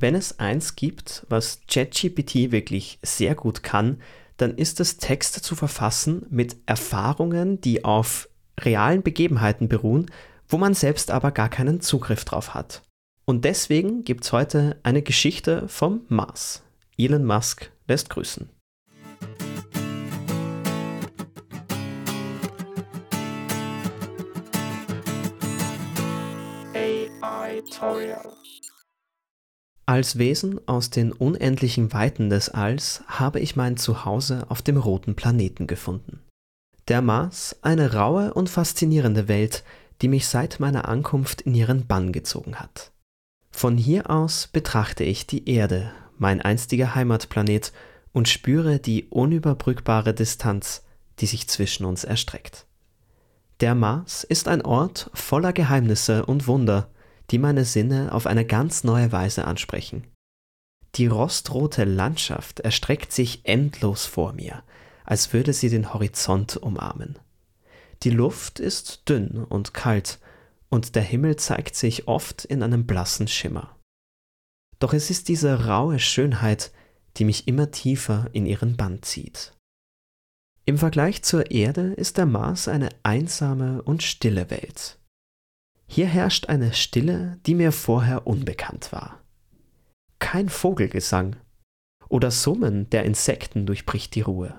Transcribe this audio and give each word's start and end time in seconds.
Wenn 0.00 0.14
es 0.14 0.38
eins 0.38 0.76
gibt, 0.76 1.26
was 1.28 1.60
ChatGPT 1.66 2.52
wirklich 2.52 3.00
sehr 3.02 3.34
gut 3.34 3.64
kann, 3.64 4.00
dann 4.36 4.54
ist 4.54 4.78
es 4.78 4.98
Texte 4.98 5.42
zu 5.42 5.56
verfassen 5.56 6.24
mit 6.30 6.56
Erfahrungen, 6.66 7.60
die 7.60 7.84
auf 7.84 8.28
realen 8.60 9.02
Begebenheiten 9.02 9.68
beruhen, 9.68 10.06
wo 10.48 10.56
man 10.56 10.74
selbst 10.74 11.10
aber 11.10 11.32
gar 11.32 11.48
keinen 11.48 11.80
Zugriff 11.80 12.24
drauf 12.24 12.54
hat. 12.54 12.82
Und 13.24 13.44
deswegen 13.44 14.04
gibt 14.04 14.24
es 14.24 14.32
heute 14.32 14.78
eine 14.84 15.02
Geschichte 15.02 15.66
vom 15.66 16.02
Mars. 16.08 16.62
Elon 16.96 17.24
Musk 17.24 17.72
lässt 17.88 18.08
grüßen. 18.08 18.48
AI-Torial. 26.72 28.32
Als 29.88 30.18
Wesen 30.18 30.60
aus 30.68 30.90
den 30.90 31.12
unendlichen 31.12 31.94
Weiten 31.94 32.28
des 32.28 32.50
Alls 32.50 33.02
habe 33.06 33.40
ich 33.40 33.56
mein 33.56 33.78
Zuhause 33.78 34.44
auf 34.50 34.60
dem 34.60 34.76
roten 34.76 35.14
Planeten 35.14 35.66
gefunden. 35.66 36.20
Der 36.88 37.00
Mars 37.00 37.56
eine 37.62 37.94
raue 37.94 38.34
und 38.34 38.50
faszinierende 38.50 39.28
Welt, 39.28 39.64
die 40.02 40.08
mich 40.08 40.26
seit 40.26 40.60
meiner 40.60 40.88
Ankunft 40.90 41.40
in 41.40 41.54
ihren 41.54 41.86
Bann 41.86 42.12
gezogen 42.12 42.56
hat. 42.56 42.92
Von 43.50 43.78
hier 43.78 44.10
aus 44.10 44.48
betrachte 44.52 45.04
ich 45.04 45.26
die 45.26 45.48
Erde, 45.48 45.90
mein 46.18 46.42
einstiger 46.42 46.94
Heimatplanet, 46.94 47.72
und 48.12 48.28
spüre 48.28 48.80
die 48.80 49.06
unüberbrückbare 49.08 50.12
Distanz, 50.12 50.82
die 51.20 51.26
sich 51.26 51.48
zwischen 51.48 51.86
uns 51.86 52.04
erstreckt. 52.04 52.66
Der 53.60 53.74
Mars 53.74 54.22
ist 54.22 54.48
ein 54.48 54.60
Ort 54.60 55.10
voller 55.14 55.54
Geheimnisse 55.54 56.26
und 56.26 56.46
Wunder, 56.46 56.90
die 57.30 57.38
meine 57.38 57.64
Sinne 57.64 58.12
auf 58.12 58.26
eine 58.26 58.44
ganz 58.44 58.84
neue 58.84 59.12
Weise 59.12 59.44
ansprechen. 59.46 60.06
Die 60.94 61.06
rostrote 61.06 61.84
Landschaft 61.84 62.60
erstreckt 62.60 63.12
sich 63.12 63.44
endlos 63.44 64.06
vor 64.06 64.32
mir, 64.32 64.62
als 65.04 65.32
würde 65.32 65.52
sie 65.52 65.68
den 65.68 65.92
Horizont 65.92 66.56
umarmen. 66.56 67.18
Die 68.02 68.10
Luft 68.10 68.60
ist 68.60 69.08
dünn 69.08 69.44
und 69.44 69.74
kalt, 69.74 70.18
und 70.70 70.94
der 70.94 71.02
Himmel 71.02 71.36
zeigt 71.36 71.76
sich 71.76 72.08
oft 72.08 72.44
in 72.44 72.62
einem 72.62 72.86
blassen 72.86 73.28
Schimmer. 73.28 73.76
Doch 74.78 74.92
es 74.92 75.10
ist 75.10 75.28
diese 75.28 75.66
raue 75.66 75.98
Schönheit, 75.98 76.72
die 77.16 77.24
mich 77.24 77.48
immer 77.48 77.70
tiefer 77.70 78.28
in 78.32 78.46
ihren 78.46 78.76
Bann 78.76 79.02
zieht. 79.02 79.54
Im 80.66 80.78
Vergleich 80.78 81.22
zur 81.22 81.50
Erde 81.50 81.94
ist 81.94 82.18
der 82.18 82.26
Mars 82.26 82.68
eine 82.68 82.90
einsame 83.02 83.82
und 83.82 84.02
stille 84.02 84.50
Welt. 84.50 84.97
Hier 85.90 86.06
herrscht 86.06 86.46
eine 86.46 86.74
Stille, 86.74 87.38
die 87.46 87.54
mir 87.54 87.72
vorher 87.72 88.26
unbekannt 88.26 88.92
war. 88.92 89.24
Kein 90.18 90.48
Vogelgesang 90.48 91.36
oder 92.08 92.30
Summen 92.30 92.88
der 92.90 93.04
Insekten 93.04 93.66
durchbricht 93.66 94.14
die 94.14 94.20
Ruhe. 94.20 94.54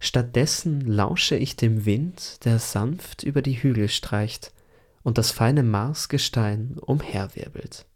Stattdessen 0.00 0.82
lausche 0.82 1.36
ich 1.36 1.56
dem 1.56 1.84
Wind, 1.86 2.44
der 2.44 2.58
sanft 2.58 3.22
über 3.22 3.42
die 3.42 3.62
Hügel 3.62 3.88
streicht 3.88 4.52
und 5.02 5.18
das 5.18 5.32
feine 5.32 5.62
Marsgestein 5.62 6.78
umherwirbelt. 6.78 7.86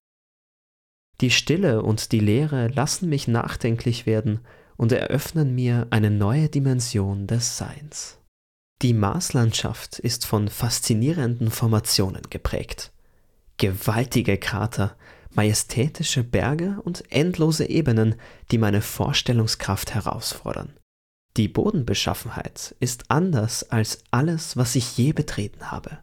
Die 1.21 1.31
Stille 1.31 1.83
und 1.83 2.11
die 2.11 2.19
Leere 2.19 2.69
lassen 2.69 3.09
mich 3.09 3.29
nachdenklich 3.29 4.07
werden 4.07 4.41
und 4.77 4.91
eröffnen 4.91 5.55
mir 5.55 5.87
eine 5.91 6.11
neue 6.11 6.49
Dimension 6.49 7.27
des 7.29 7.57
Seins. 7.57 8.19
Die 8.83 8.95
Marslandschaft 8.95 10.01
ist 10.01 10.27
von 10.27 10.49
faszinierenden 10.49 11.53
Formationen 11.53 12.23
geprägt. 12.31 12.91
Gewaltige 13.57 14.39
Krater, 14.39 14.97
majestätische 15.31 16.25
Berge 16.25 16.81
und 16.83 17.05
endlose 17.13 17.69
Ebenen, 17.69 18.17
die 18.51 18.59
meine 18.59 18.83
Vorstellungskraft 18.83 19.95
herausfordern. 19.95 20.77
Die 21.37 21.47
Bodenbeschaffenheit 21.47 22.75
ist 22.81 23.05
anders 23.09 23.71
als 23.71 24.03
alles, 24.11 24.57
was 24.57 24.75
ich 24.75 24.99
je 24.99 25.13
betreten 25.13 25.71
habe. 25.71 25.99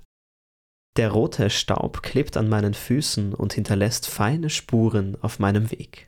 Der 0.96 1.12
rote 1.12 1.50
Staub 1.50 2.02
klebt 2.02 2.38
an 2.38 2.48
meinen 2.48 2.74
Füßen 2.74 3.34
und 3.34 3.52
hinterlässt 3.52 4.08
feine 4.08 4.50
Spuren 4.50 5.18
auf 5.22 5.38
meinem 5.38 5.70
Weg. 5.70 6.08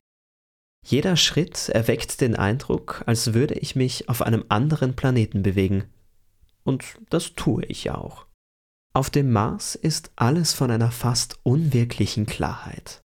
Jeder 0.85 1.17
Schritt 1.17 1.67
erweckt 1.67 2.21
den 2.21 2.37
Eindruck, 2.37 3.03
als 3.07 3.33
würde 3.33 3.55
ich 3.55 3.75
mich 3.75 4.07
auf 4.07 4.21
einem 4.21 4.45
anderen 4.47 4.95
Planeten 4.95 5.43
bewegen 5.43 5.83
und 6.63 6.99
das 7.09 7.35
tue 7.35 7.65
ich 7.65 7.85
ja 7.85 7.95
auch. 7.95 8.25
Auf 8.93 9.09
dem 9.09 9.31
Mars 9.31 9.75
ist 9.75 10.11
alles 10.15 10.53
von 10.53 10.69
einer 10.69 10.91
fast 10.91 11.39
unwirklichen 11.43 12.25
Klarheit. 12.25 13.01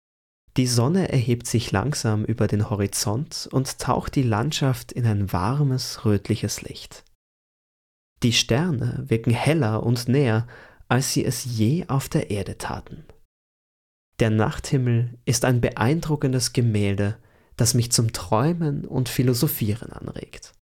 Die 0.57 0.67
Sonne 0.67 1.11
erhebt 1.11 1.47
sich 1.47 1.71
langsam 1.71 2.25
über 2.25 2.47
den 2.47 2.69
Horizont 2.69 3.49
und 3.53 3.79
taucht 3.79 4.15
die 4.15 4.23
Landschaft 4.23 4.93
in 4.93 5.07
ein 5.07 5.33
warmes, 5.33 6.05
rötliches 6.05 6.63
Licht. 6.63 7.05
Die 8.23 8.33
Sterne 8.33 9.05
wirken 9.07 9.33
heller 9.33 9.83
und 9.83 10.09
näher, 10.09 10.47
als 10.89 11.13
sie 11.13 11.25
es 11.25 11.45
je 11.45 11.87
auf 11.89 12.09
der 12.09 12.31
Erde 12.31 12.59
taten. 12.59 13.05
Der 14.19 14.29
Nachthimmel 14.29 15.19
ist 15.25 15.47
ein 15.47 15.63
beeindruckendes 15.63 16.53
Gemälde, 16.53 17.17
das 17.57 17.73
mich 17.73 17.91
zum 17.93 18.13
Träumen 18.13 18.85
und 18.85 19.09
Philosophieren 19.09 19.93
anregt. 19.93 20.53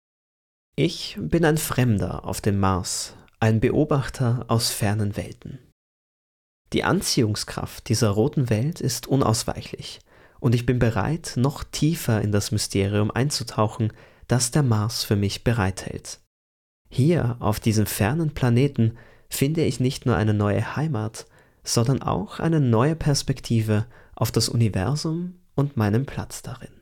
Ich 0.80 1.18
bin 1.20 1.44
ein 1.44 1.58
Fremder 1.58 2.24
auf 2.24 2.40
dem 2.40 2.60
Mars, 2.60 3.16
ein 3.40 3.58
Beobachter 3.58 4.44
aus 4.46 4.70
fernen 4.70 5.16
Welten. 5.16 5.58
Die 6.72 6.84
Anziehungskraft 6.84 7.88
dieser 7.88 8.10
roten 8.10 8.48
Welt 8.48 8.80
ist 8.80 9.08
unausweichlich, 9.08 9.98
und 10.38 10.54
ich 10.54 10.66
bin 10.66 10.78
bereit, 10.78 11.32
noch 11.34 11.64
tiefer 11.64 12.22
in 12.22 12.30
das 12.30 12.52
Mysterium 12.52 13.10
einzutauchen, 13.10 13.92
das 14.28 14.52
der 14.52 14.62
Mars 14.62 15.02
für 15.02 15.16
mich 15.16 15.42
bereithält. 15.42 16.20
Hier, 16.88 17.38
auf 17.40 17.58
diesem 17.58 17.86
fernen 17.86 18.32
Planeten, 18.32 18.96
finde 19.28 19.64
ich 19.64 19.80
nicht 19.80 20.06
nur 20.06 20.14
eine 20.14 20.32
neue 20.32 20.76
Heimat, 20.76 21.26
sondern 21.64 22.02
auch 22.02 22.38
eine 22.38 22.60
neue 22.60 22.94
Perspektive 22.94 23.84
auf 24.14 24.30
das 24.30 24.48
Universum 24.48 25.40
und 25.56 25.76
meinen 25.76 26.06
Platz 26.06 26.42
darin. 26.42 26.77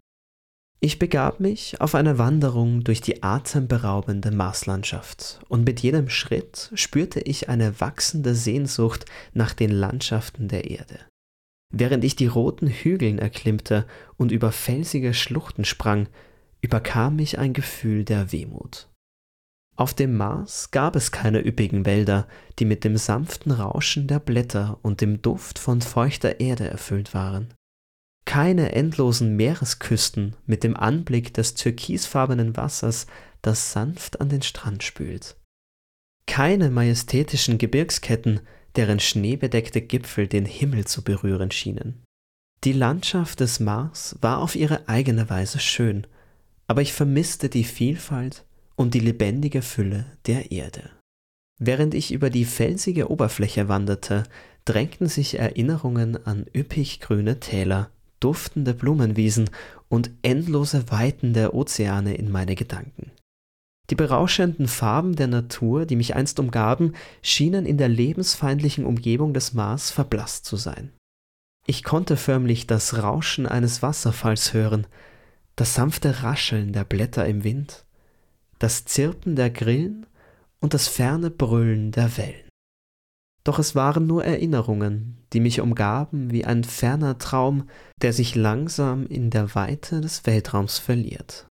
Ich 0.80 0.98
begab 0.98 1.40
mich 1.40 1.80
auf 1.80 1.94
eine 1.94 2.18
Wanderung 2.18 2.84
durch 2.84 3.00
die 3.00 3.22
atemberaubende 3.22 4.30
Marslandschaft, 4.30 5.40
und 5.48 5.64
mit 5.64 5.80
jedem 5.80 6.10
Schritt 6.10 6.70
spürte 6.74 7.20
ich 7.20 7.48
eine 7.48 7.80
wachsende 7.80 8.34
Sehnsucht 8.34 9.06
nach 9.32 9.54
den 9.54 9.70
Landschaften 9.70 10.48
der 10.48 10.70
Erde. 10.70 10.98
Während 11.72 12.04
ich 12.04 12.14
die 12.14 12.26
roten 12.26 12.68
Hügeln 12.68 13.18
erklimmte 13.18 13.86
und 14.16 14.30
über 14.30 14.52
felsige 14.52 15.14
Schluchten 15.14 15.64
sprang, 15.64 16.08
überkam 16.60 17.16
mich 17.16 17.38
ein 17.38 17.54
Gefühl 17.54 18.04
der 18.04 18.30
Wehmut. 18.30 18.88
Auf 19.76 19.94
dem 19.94 20.16
Mars 20.16 20.70
gab 20.70 20.94
es 20.94 21.10
keine 21.10 21.44
üppigen 21.44 21.84
Wälder, 21.86 22.28
die 22.58 22.64
mit 22.64 22.84
dem 22.84 22.96
sanften 22.96 23.50
Rauschen 23.50 24.06
der 24.06 24.20
Blätter 24.20 24.78
und 24.82 25.00
dem 25.00 25.20
Duft 25.22 25.58
von 25.58 25.80
feuchter 25.80 26.40
Erde 26.40 26.68
erfüllt 26.68 27.14
waren 27.14 27.52
keine 28.26 28.72
endlosen 28.72 29.34
Meeresküsten 29.36 30.36
mit 30.44 30.62
dem 30.62 30.76
Anblick 30.76 31.32
des 31.32 31.54
türkisfarbenen 31.54 32.56
Wassers, 32.56 33.06
das 33.40 33.72
sanft 33.72 34.20
an 34.20 34.28
den 34.28 34.42
Strand 34.42 34.82
spült. 34.82 35.36
Keine 36.26 36.70
majestätischen 36.70 37.56
Gebirgsketten, 37.56 38.40
deren 38.74 39.00
schneebedeckte 39.00 39.80
Gipfel 39.80 40.26
den 40.26 40.44
Himmel 40.44 40.84
zu 40.84 41.02
berühren 41.02 41.50
schienen. 41.50 42.02
Die 42.64 42.72
Landschaft 42.72 43.40
des 43.40 43.60
Mars 43.60 44.16
war 44.20 44.38
auf 44.38 44.56
ihre 44.56 44.88
eigene 44.88 45.30
Weise 45.30 45.60
schön, 45.60 46.06
aber 46.66 46.82
ich 46.82 46.92
vermisste 46.92 47.48
die 47.48 47.64
Vielfalt 47.64 48.44
und 48.74 48.94
die 48.94 49.00
lebendige 49.00 49.62
Fülle 49.62 50.04
der 50.26 50.50
Erde. 50.50 50.90
Während 51.58 51.94
ich 51.94 52.12
über 52.12 52.28
die 52.28 52.44
felsige 52.44 53.10
Oberfläche 53.10 53.68
wanderte, 53.68 54.24
drängten 54.64 55.06
sich 55.06 55.38
Erinnerungen 55.38 56.26
an 56.26 56.44
üppig 56.54 57.00
grüne 57.00 57.40
Täler, 57.40 57.90
duftende 58.26 58.74
Blumenwiesen 58.74 59.48
und 59.88 60.10
endlose 60.22 60.90
Weiten 60.90 61.32
der 61.32 61.54
Ozeane 61.54 62.16
in 62.16 62.28
meine 62.28 62.56
Gedanken. 62.56 63.12
Die 63.88 63.94
berauschenden 63.94 64.66
Farben 64.66 65.14
der 65.14 65.28
Natur, 65.28 65.86
die 65.86 65.94
mich 65.94 66.16
einst 66.16 66.40
umgaben, 66.40 66.94
schienen 67.22 67.66
in 67.66 67.78
der 67.78 67.88
lebensfeindlichen 67.88 68.84
Umgebung 68.84 69.32
des 69.32 69.54
Mars 69.54 69.92
verblasst 69.92 70.44
zu 70.44 70.56
sein. 70.56 70.90
Ich 71.68 71.84
konnte 71.84 72.16
förmlich 72.16 72.66
das 72.66 73.00
Rauschen 73.00 73.46
eines 73.46 73.80
Wasserfalls 73.80 74.52
hören, 74.52 74.88
das 75.54 75.74
sanfte 75.74 76.24
Rascheln 76.24 76.72
der 76.72 76.82
Blätter 76.82 77.26
im 77.26 77.44
Wind, 77.44 77.84
das 78.58 78.86
Zirpen 78.86 79.36
der 79.36 79.50
Grillen 79.50 80.04
und 80.58 80.74
das 80.74 80.88
ferne 80.88 81.30
Brüllen 81.30 81.92
der 81.92 82.16
Wellen. 82.16 82.45
Doch 83.46 83.60
es 83.60 83.76
waren 83.76 84.08
nur 84.08 84.24
Erinnerungen, 84.24 85.18
die 85.32 85.38
mich 85.38 85.60
umgaben 85.60 86.32
wie 86.32 86.44
ein 86.44 86.64
ferner 86.64 87.16
Traum, 87.16 87.68
der 88.02 88.12
sich 88.12 88.34
langsam 88.34 89.06
in 89.06 89.30
der 89.30 89.54
Weite 89.54 90.00
des 90.00 90.26
Weltraums 90.26 90.80
verliert. 90.80 91.46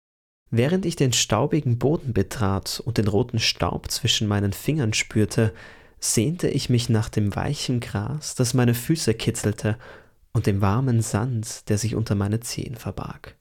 Während 0.49 0.87
ich 0.87 0.95
den 0.95 1.13
staubigen 1.13 1.77
Boden 1.77 2.11
betrat 2.11 2.81
und 2.83 2.97
den 2.97 3.07
roten 3.07 3.37
Staub 3.37 3.91
zwischen 3.91 4.27
meinen 4.27 4.53
Fingern 4.53 4.93
spürte, 4.93 5.53
sehnte 5.99 6.47
ich 6.47 6.67
mich 6.67 6.89
nach 6.89 7.09
dem 7.09 7.35
weichen 7.35 7.79
Gras, 7.79 8.33
das 8.33 8.55
meine 8.55 8.73
Füße 8.73 9.13
kitzelte, 9.13 9.77
und 10.31 10.47
dem 10.47 10.61
warmen 10.61 11.03
Sand, 11.03 11.69
der 11.69 11.77
sich 11.77 11.93
unter 11.93 12.15
meine 12.15 12.39
Zehen 12.39 12.73
verbarg. 12.73 13.35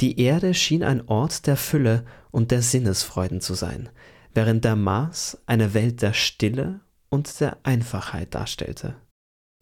Die 0.00 0.18
Erde 0.18 0.54
schien 0.54 0.82
ein 0.82 1.06
Ort 1.06 1.46
der 1.46 1.56
Fülle 1.56 2.04
und 2.32 2.50
der 2.50 2.62
Sinnesfreuden 2.62 3.40
zu 3.40 3.54
sein, 3.54 3.90
während 4.34 4.64
der 4.64 4.74
Mars 4.74 5.38
eine 5.46 5.72
Welt 5.72 6.02
der 6.02 6.14
Stille 6.14 6.80
und 7.14 7.40
der 7.40 7.56
Einfachheit 7.62 8.34
darstellte. 8.34 8.96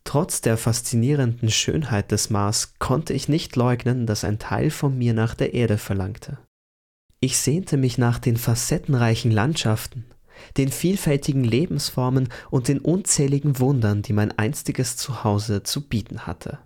Trotz 0.05 0.41
der 0.41 0.57
faszinierenden 0.57 1.51
Schönheit 1.51 2.11
des 2.11 2.31
Mars 2.31 2.75
konnte 2.79 3.13
ich 3.13 3.29
nicht 3.29 3.55
leugnen, 3.55 4.07
dass 4.07 4.25
ein 4.25 4.39
Teil 4.39 4.71
von 4.71 4.97
mir 4.97 5.13
nach 5.15 5.35
der 5.35 5.55
Erde 5.55 5.79
verlangte. 5.79 6.39
Ich 7.21 7.39
sehnte 7.39 7.77
mich 7.77 7.99
nach 7.99 8.19
den 8.19 8.37
facettenreichen 8.37 9.31
Landschaften, 9.31 10.07
den 10.57 10.71
vielfältigen 10.71 11.45
Lebensformen 11.45 12.31
und 12.51 12.67
den 12.67 12.81
unzähligen 12.81 13.61
Wundern, 13.61 14.03
die 14.03 14.15
mein 14.15 14.37
einstiges 14.37 14.97
Zuhause 14.97 15.63
zu 15.63 15.87
bieten 15.87 16.27
hatte. 16.27 16.59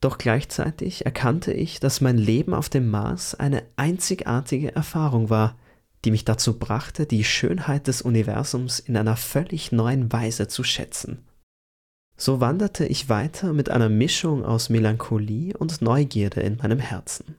Doch 0.00 0.18
gleichzeitig 0.18 1.06
erkannte 1.06 1.52
ich, 1.52 1.78
dass 1.78 2.00
mein 2.00 2.18
Leben 2.18 2.54
auf 2.54 2.68
dem 2.68 2.90
Mars 2.90 3.34
eine 3.34 3.62
einzigartige 3.76 4.74
Erfahrung 4.74 5.30
war, 5.30 5.56
die 6.04 6.10
mich 6.10 6.24
dazu 6.24 6.58
brachte, 6.58 7.06
die 7.06 7.24
Schönheit 7.24 7.86
des 7.86 8.02
Universums 8.02 8.78
in 8.78 8.96
einer 8.96 9.16
völlig 9.16 9.72
neuen 9.72 10.12
Weise 10.12 10.48
zu 10.48 10.64
schätzen. 10.64 11.24
So 12.16 12.40
wanderte 12.40 12.84
ich 12.86 13.08
weiter 13.08 13.52
mit 13.52 13.70
einer 13.70 13.88
Mischung 13.88 14.44
aus 14.44 14.68
Melancholie 14.68 15.56
und 15.56 15.80
Neugierde 15.80 16.40
in 16.40 16.56
meinem 16.56 16.78
Herzen. 16.78 17.36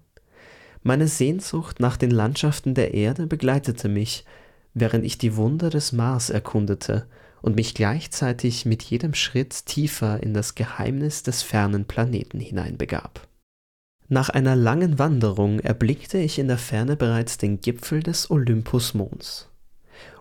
Meine 0.84 1.08
Sehnsucht 1.08 1.80
nach 1.80 1.98
den 1.98 2.10
Landschaften 2.10 2.74
der 2.74 2.94
Erde 2.94 3.28
begleitete 3.28 3.88
mich, 3.88 4.26
während 4.74 5.06
ich 5.06 5.20
die 5.20 5.36
Wunder 5.36 5.70
des 5.70 5.92
Mars 5.92 6.32
erkundete 6.32 7.06
und 7.42 7.56
mich 7.56 7.76
gleichzeitig 7.76 8.66
mit 8.66 8.82
jedem 8.84 9.14
Schritt 9.14 9.66
tiefer 9.66 10.22
in 10.24 10.34
das 10.34 10.56
Geheimnis 10.56 11.24
des 11.24 11.44
fernen 11.44 11.86
Planeten 11.86 12.40
hineinbegab. 12.40 13.28
Nach 14.14 14.28
einer 14.28 14.58
langen 14.58 15.00
Wanderung 15.00 15.62
erblickte 15.62 16.18
ich 16.18 16.38
in 16.38 16.50
der 16.50 16.58
Ferne 16.58 16.98
bereits 16.98 17.38
den 17.38 17.62
Gipfel 17.62 18.04
des 18.04 18.30
Olympus 18.30 18.94
Mons. 18.94 19.48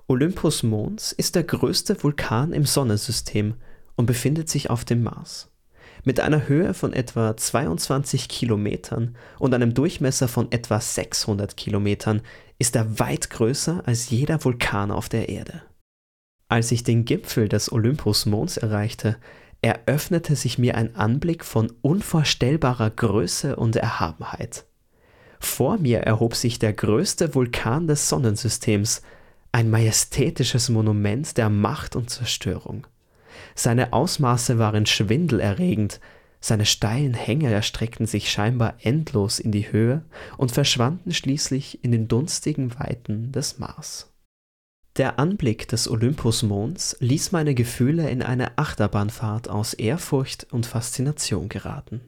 Olympus 0.06 0.62
Mons 0.62 1.10
ist 1.10 1.34
der 1.34 1.42
größte 1.42 2.00
Vulkan 2.00 2.52
im 2.52 2.66
Sonnensystem 2.66 3.54
und 3.96 4.06
befindet 4.06 4.48
sich 4.48 4.70
auf 4.70 4.84
dem 4.84 5.02
Mars. 5.02 5.50
Mit 6.04 6.20
einer 6.20 6.46
Höhe 6.46 6.72
von 6.72 6.92
etwa 6.92 7.37
22 7.37 8.28
Kilometern 8.28 9.16
und 9.40 9.54
einem 9.54 9.75
Durchmesser 9.75 10.28
von 10.28 10.52
etwa 10.52 10.81
600 10.81 11.56
Kilometern 11.56 12.22
ist 12.60 12.76
er 12.76 13.00
weit 13.00 13.28
größer 13.31 13.82
als 13.87 14.10
jeder 14.10 14.44
Vulkan 14.44 14.92
auf 14.92 15.08
der 15.08 15.28
Erde. 15.28 15.62
Als 16.46 16.70
ich 16.70 16.84
den 16.84 17.04
Gipfel 17.04 17.48
des 17.48 17.72
Olympusmons 17.72 18.56
erreichte, 18.56 19.16
eröffnete 19.62 20.37
sich 20.37 20.59
mir 20.59 20.77
ein 20.77 20.97
Anblick 20.97 21.45
von 21.45 21.73
unvorstellbarer 21.83 22.91
Größe 22.91 23.57
und 23.57 23.77
Erhabenheit. 23.77 24.65
Vor 25.39 25.79
mir 25.79 26.01
erhob 26.01 26.35
sich 26.35 26.59
der 26.59 26.73
größte 26.73 27.35
Vulkan 27.35 27.87
des 27.87 28.09
Sonnensystems, 28.09 29.03
ein 29.53 29.71
majestätisches 29.71 30.69
Monument 30.69 31.37
der 31.37 31.49
Macht 31.49 31.97
und 31.97 32.11
Zerstörung. 32.11 32.87
Seine 33.55 33.93
Ausmaße 33.93 34.59
waren 34.59 34.87
schwindelerregend, 34.87 36.01
seine 36.41 36.65
steilen 36.65 37.15
Hänge 37.15 37.53
erstreckten 37.53 38.07
sich 38.07 38.31
scheinbar 38.31 38.75
endlos 38.81 39.39
in 39.39 39.53
die 39.53 39.73
Höhe 39.73 40.05
und 40.39 40.53
verschwanden 40.53 41.12
schließlich 41.12 41.85
in 41.85 41.93
den 41.93 42.09
dunstigen 42.09 42.79
Weiten 42.79 43.31
des 43.33 43.59
Mars. 43.59 44.10
Der 44.96 45.19
Anblick 45.19 45.69
des 45.69 45.88
Olympusmonds 45.88 46.96
ließ 47.00 47.31
meine 47.32 47.54
Gefühle 47.54 48.10
in 48.10 48.22
eine 48.22 48.58
Achterbahnfahrt 48.58 49.48
aus 49.48 49.72
Ehrfurcht 49.72 50.48
und 50.52 50.66
Faszination 50.66 51.48
geraten. 51.48 52.00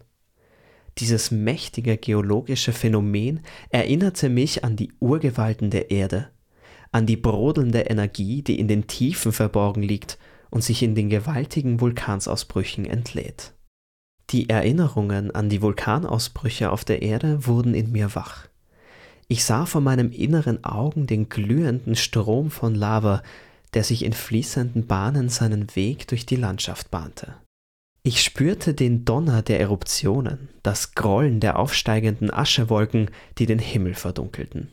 Dieses 0.99 1.31
mächtige 1.31 1.96
geologische 1.96 2.73
Phänomen 2.73 3.40
erinnerte 3.70 4.29
mich 4.29 4.64
an 4.64 4.76
die 4.76 4.93
Urgewalten 4.99 5.70
der 5.70 5.90
Erde, 5.90 6.29
an 6.90 7.06
die 7.06 7.17
brodelnde 7.17 7.82
Energie, 7.82 8.43
die 8.43 8.58
in 8.58 8.69
den 8.69 8.87
Tiefen 8.88 9.32
verborgen 9.32 9.82
liegt 9.82 10.19
und 10.50 10.62
sich 10.62 10.82
in 10.82 10.94
den 10.94 11.08
gewaltigen 11.08 11.81
Vulkansausbrüchen 11.81 12.84
entlädt. 12.84 13.55
Die 14.31 14.49
Erinnerungen 14.50 15.31
an 15.31 15.49
die 15.49 15.62
Vulkanausbrüche 15.62 16.70
auf 16.70 16.84
der 16.84 17.02
Erde 17.02 17.46
wurden 17.46 17.75
in 17.75 17.93
mir 17.93 18.14
wach. 18.14 18.49
Ich 19.32 19.46
sah 19.46 19.64
vor 19.64 19.81
meinem 19.81 20.12
inneren 20.12 20.62
Augen 20.62 21.06
den 21.06 21.31
glühenden 21.31 21.96
Strom 21.96 22.50
von 22.50 22.75
Lava, 22.75 23.23
der 23.73 23.82
sich 23.82 24.05
in 24.05 24.12
fließenden 24.12 24.87
Bahnen 24.87 25.31
seinen 25.31 25.75
Weg 25.75 26.06
durch 26.08 26.26
die 26.26 26.37
Landschaft 26.37 26.90
bahnte. 26.90 27.37
Ich 28.02 28.23
spürte 28.23 28.75
den 28.75 29.06
Donner 29.06 29.40
der 29.40 29.58
Eruptionen, 29.58 30.50
das 30.62 30.94
Grollen 30.94 31.40
der 31.40 31.58
aufsteigenden 31.58 32.31
Aschewolken, 32.31 33.11
die 33.38 33.46
den 33.46 33.58
Himmel 33.58 33.94
verdunkelten. 33.94 34.69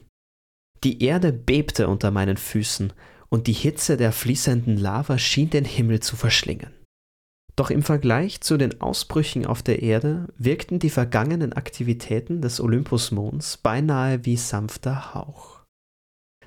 Die 0.83 1.03
Erde 1.03 1.31
bebte 1.31 1.88
unter 1.88 2.11
meinen 2.11 2.35
Füßen, 2.35 2.91
und 3.29 3.47
die 3.47 3.53
Hitze 3.53 3.95
der 3.95 4.11
fließenden 4.11 4.75
Lava 4.75 5.17
schien 5.19 5.50
den 5.50 5.63
Himmel 5.63 6.01
zu 6.01 6.17
verschlingen. 6.17 6.73
Doch 7.59 7.71
im 7.71 7.83
Vergleich 7.83 8.39
zu 8.39 8.56
den 8.56 8.79
Ausbrüchen 8.79 9.45
auf 9.45 9.61
der 9.61 9.81
Erde 9.81 10.29
wirkten 10.38 10.79
die 10.79 10.89
vergangenen 10.89 11.51
Aktivitäten 11.51 12.41
des 12.41 12.61
Olympusmonds 12.61 13.57
beinahe 13.57 14.23
wie 14.23 14.38
sanfter 14.38 15.13
Hauch. 15.13 15.65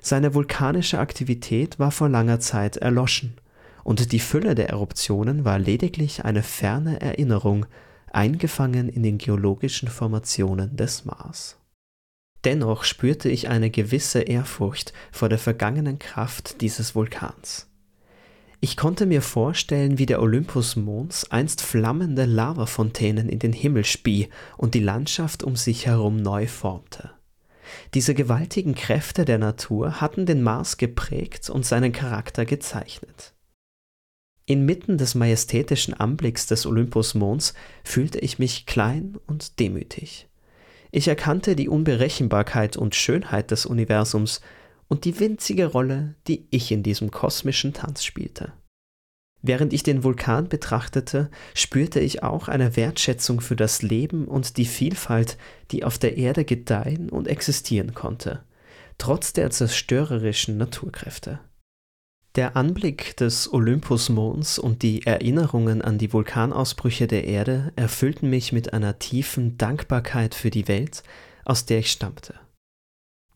Seine 0.01 0.33
vulkanische 0.33 0.97
Aktivität 0.97 1.77
war 1.77 1.91
vor 1.91 2.09
langer 2.09 2.39
Zeit 2.39 2.77
erloschen, 2.77 3.35
und 3.83 4.11
die 4.11 4.19
Fülle 4.19 4.55
der 4.55 4.69
Eruptionen 4.69 5.45
war 5.45 5.59
lediglich 5.59 6.25
eine 6.25 6.41
ferne 6.41 6.99
Erinnerung, 6.99 7.67
eingefangen 8.11 8.89
in 8.89 9.03
den 9.03 9.19
geologischen 9.19 9.89
Formationen 9.89 10.75
des 10.77 11.05
Mars. 11.05 11.59
Dennoch 12.43 12.85
spürte 12.85 13.29
ich 13.29 13.49
eine 13.49 13.69
gewisse 13.69 14.21
Ehrfurcht 14.21 14.93
vor 15.11 15.29
der 15.29 15.37
vergangenen 15.37 15.99
Kraft 15.99 16.59
dieses 16.61 16.95
Vulkans. 16.95 17.67
Ich 18.63 18.77
konnte 18.77 19.05
mir 19.05 19.21
vorstellen, 19.21 19.97
wie 19.97 20.05
der 20.05 20.21
Olympus 20.21 20.77
Mons 20.77 21.29
einst 21.29 21.61
flammende 21.61 22.23
Lavafontänen 22.23 23.27
in 23.27 23.39
den 23.39 23.51
Himmel 23.51 23.83
spie 23.83 24.29
und 24.55 24.73
die 24.73 24.79
Landschaft 24.79 25.43
um 25.43 25.57
sich 25.57 25.85
herum 25.85 26.15
neu 26.15 26.47
formte. 26.47 27.11
Diese 27.93 28.13
gewaltigen 28.13 28.73
Kräfte 28.73 29.25
der 29.25 29.37
Natur 29.37 29.99
hatten 29.99 30.25
den 30.25 30.41
Mars 30.41 30.77
geprägt 30.77 31.49
und 31.49 31.65
seinen 31.65 31.91
Charakter 31.91 32.45
gezeichnet. 32.45 33.33
Inmitten 34.45 34.97
des 34.97 35.13
majestätischen 35.13 35.93
Anblicks 35.93 36.47
des 36.47 36.65
Olympus 36.65 37.15
Mons 37.15 37.55
fühlte 37.83 38.19
ich 38.19 38.39
mich 38.39 38.65
klein 38.65 39.17
und 39.27 39.59
demütig. 39.59 40.29
Ich 40.89 41.09
erkannte 41.09 41.57
die 41.57 41.67
Unberechenbarkeit 41.67 42.77
und 42.77 42.95
Schönheit 42.95 43.51
des 43.51 43.65
Universums 43.65 44.39
und 44.87 45.05
die 45.05 45.19
winzige 45.19 45.67
Rolle, 45.67 46.15
die 46.27 46.47
ich 46.49 46.71
in 46.71 46.83
diesem 46.83 47.11
kosmischen 47.11 47.73
Tanz 47.73 48.03
spielte. 48.03 48.53
Während 49.45 49.73
ich 49.73 49.83
den 49.83 50.05
Vulkan 50.05 50.47
betrachtete, 50.47 51.29
spürte 51.53 51.99
ich 51.99 52.23
auch 52.23 52.47
eine 52.47 52.77
Wertschätzung 52.77 53.41
für 53.41 53.57
das 53.57 53.81
Leben 53.81 54.25
und 54.25 54.55
die 54.55 54.65
Vielfalt, 54.65 55.37
die 55.71 55.83
auf 55.83 55.97
der 55.97 56.17
Erde 56.17 56.45
gedeihen 56.45 57.09
und 57.09 57.27
existieren 57.27 57.93
konnte, 57.93 58.43
trotz 58.97 59.33
der 59.33 59.49
zerstörerischen 59.49 60.57
Naturkräfte. 60.57 61.41
Der 62.35 62.55
Anblick 62.55 63.17
des 63.17 63.51
Olympusmonds 63.51 64.57
und 64.57 64.81
die 64.81 65.05
Erinnerungen 65.05 65.81
an 65.81 65.97
die 65.97 66.13
Vulkanausbrüche 66.13 67.05
der 67.05 67.25
Erde 67.25 67.73
erfüllten 67.75 68.29
mich 68.29 68.53
mit 68.53 68.73
einer 68.73 68.97
tiefen 68.97 69.57
Dankbarkeit 69.57 70.33
für 70.33 70.49
die 70.49 70.67
Welt, 70.67 71.03
aus 71.45 71.65
der 71.65 71.79
ich 71.79 71.91
stammte. 71.91 72.33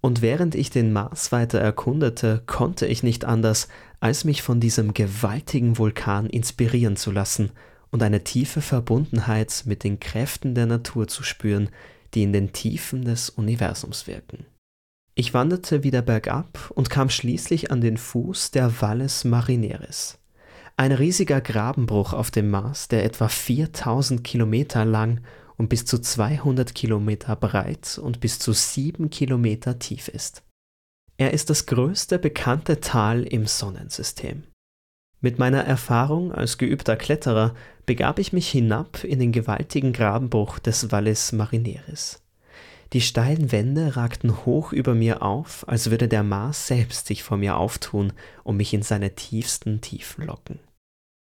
Und 0.08 0.22
während 0.22 0.56
ich 0.56 0.70
den 0.70 0.94
Mars 0.94 1.34
weiter 1.34 1.60
erkundete, 1.60 2.42
konnte 2.46 2.86
ich 2.86 3.04
nicht 3.04 3.26
anders, 3.26 3.68
als 4.00 4.24
mich 4.24 4.42
von 4.42 4.62
diesem 4.62 4.94
gewaltigen 4.94 5.78
Vulkan 5.78 6.28
inspirieren 6.28 6.96
zu 6.96 7.12
lassen 7.12 7.52
und 7.92 8.02
eine 8.02 8.24
tiefe 8.24 8.62
Verbundenheit 8.62 9.64
mit 9.66 9.84
den 9.84 10.00
Kräften 10.00 10.56
der 10.56 10.66
Natur 10.66 11.10
zu 11.10 11.24
spüren, 11.24 11.68
die 12.14 12.24
in 12.24 12.32
den 12.32 12.54
Tiefen 12.54 13.04
des 13.04 13.30
Universums 13.30 14.08
wirken. 14.08 14.46
Ich 15.14 15.34
wanderte 15.34 15.84
wieder 15.84 16.04
bergab 16.04 16.72
und 16.74 16.90
kam 16.90 17.10
schließlich 17.10 17.70
an 17.70 17.82
den 17.82 17.98
Fuß 17.98 18.52
der 18.52 18.82
Valles 18.82 19.26
Marineris. 19.26 20.20
Ein 20.78 20.94
riesiger 20.94 21.42
Grabenbruch 21.42 22.14
auf 22.14 22.32
dem 22.32 22.50
Mars, 22.50 22.88
der 22.88 23.04
etwa 23.04 23.28
4000 23.28 24.24
Kilometer 24.24 24.86
lang 24.86 25.20
und 25.58 25.70
bis 25.70 25.86
zu 25.86 26.00
200 26.00 26.74
Kilometer 26.74 27.36
breit 27.36 27.98
und 27.98 28.20
bis 28.20 28.40
zu 28.40 28.54
7 28.54 29.10
Kilometer 29.10 29.80
tief 29.80 30.08
ist. 30.08 30.44
Er 31.18 31.34
ist 31.34 31.50
das 31.50 31.66
größte 31.66 32.20
bekannte 32.20 32.80
Tal 32.80 33.24
im 33.24 33.48
Sonnensystem. 33.48 34.44
Mit 35.20 35.40
meiner 35.40 35.64
Erfahrung 35.64 36.32
als 36.32 36.60
geübter 36.60 36.96
Kletterer 36.96 37.56
begab 37.88 38.20
ich 38.20 38.34
mich 38.34 38.50
hinab 38.50 39.04
in 39.04 39.18
den 39.18 39.32
gewaltigen 39.32 39.94
Grabenbruch 39.94 40.60
des 40.60 40.92
Valles 40.92 41.32
Marineris. 41.32 42.22
Die 42.94 43.02
steilen 43.02 43.52
Wände 43.52 43.98
ragten 43.98 44.46
hoch 44.46 44.72
über 44.72 44.94
mir 44.94 45.22
auf, 45.22 45.68
als 45.68 45.90
würde 45.90 46.08
der 46.08 46.24
Mars 46.24 46.68
selbst 46.68 47.08
sich 47.08 47.24
vor 47.24 47.38
mir 47.38 47.58
auftun 47.58 48.14
und 48.44 48.58
mich 48.58 48.74
in 48.74 48.84
seine 48.84 49.16
tiefsten 49.16 49.82
Tiefen 49.82 50.26
locken. 50.26 50.60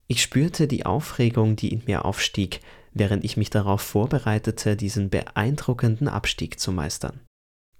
Ich 0.07 0.21
spürte 0.21 0.67
die 0.67 0.85
Aufregung, 0.85 1.55
die 1.55 1.71
in 1.71 1.83
mir 1.85 2.03
aufstieg, 2.05 2.61
während 2.93 3.23
ich 3.23 3.37
mich 3.37 3.49
darauf 3.49 3.81
vorbereitete, 3.81 4.75
diesen 4.75 5.09
beeindruckenden 5.09 6.07
Abstieg 6.07 6.59
zu 6.59 6.71
meistern. 6.71 7.19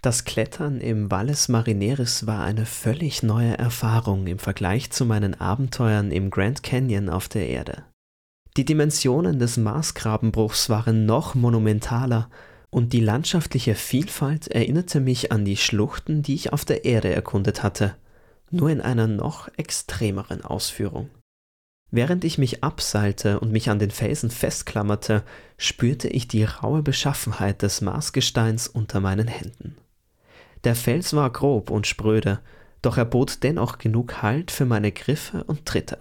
Das 0.02 0.24
Klettern 0.24 0.80
im 0.80 1.12
Valles 1.12 1.50
Marineris 1.50 2.26
war 2.26 2.42
eine 2.44 2.66
völlig 2.66 3.22
neue 3.22 3.58
Erfahrung 3.58 4.28
im 4.28 4.40
Vergleich 4.40 4.92
zu 4.92 5.06
meinen 5.06 5.40
Abenteuern 5.40 6.12
im 6.12 6.30
Grand 6.30 6.64
Canyon 6.64 7.10
auf 7.10 7.28
der 7.28 7.50
Erde. 7.50 7.84
Die 8.56 8.64
Dimensionen 8.64 9.40
des 9.40 9.58
Marsgrabenbruchs 9.58 10.70
waren 10.70 11.06
noch 11.06 11.36
monumentaler 11.36 12.30
und 12.70 12.94
die 12.94 13.02
landschaftliche 13.02 13.76
Vielfalt 13.76 14.48
erinnerte 14.48 15.02
mich 15.02 15.32
an 15.32 15.44
die 15.44 15.58
Schluchten, 15.58 16.24
die 16.24 16.36
ich 16.36 16.54
auf 16.54 16.64
der 16.64 16.86
Erde 16.86 17.14
erkundet 17.14 17.62
hatte, 17.62 17.96
nur 18.52 18.70
in 18.70 18.80
einer 18.80 19.08
noch 19.08 19.50
extremeren 19.58 20.46
Ausführung. 20.46 21.10
Während 21.92 22.24
ich 22.24 22.38
mich 22.38 22.64
abseilte 22.64 23.40
und 23.40 23.52
mich 23.52 23.70
an 23.70 23.80
den 23.80 23.90
Felsen 23.90 24.30
festklammerte, 24.30 25.24
spürte 25.58 26.08
ich 26.08 26.28
die 26.28 26.44
raue 26.44 26.84
Beschaffenheit 26.84 27.62
des 27.64 27.82
Marsgesteins 27.82 28.68
unter 28.68 29.00
meinen 29.00 29.28
Händen. 29.28 29.76
Der 30.64 30.76
Fels 30.76 31.14
war 31.14 31.32
grob 31.32 31.72
und 31.72 31.88
spröde, 31.88 32.40
doch 32.82 32.98
er 32.98 33.06
bot 33.06 33.44
dennoch 33.44 33.78
genug 33.78 34.22
Halt 34.22 34.52
für 34.52 34.66
meine 34.66 34.92
Griffe 34.92 35.44
und 35.46 35.66
Tritte. 35.66 35.98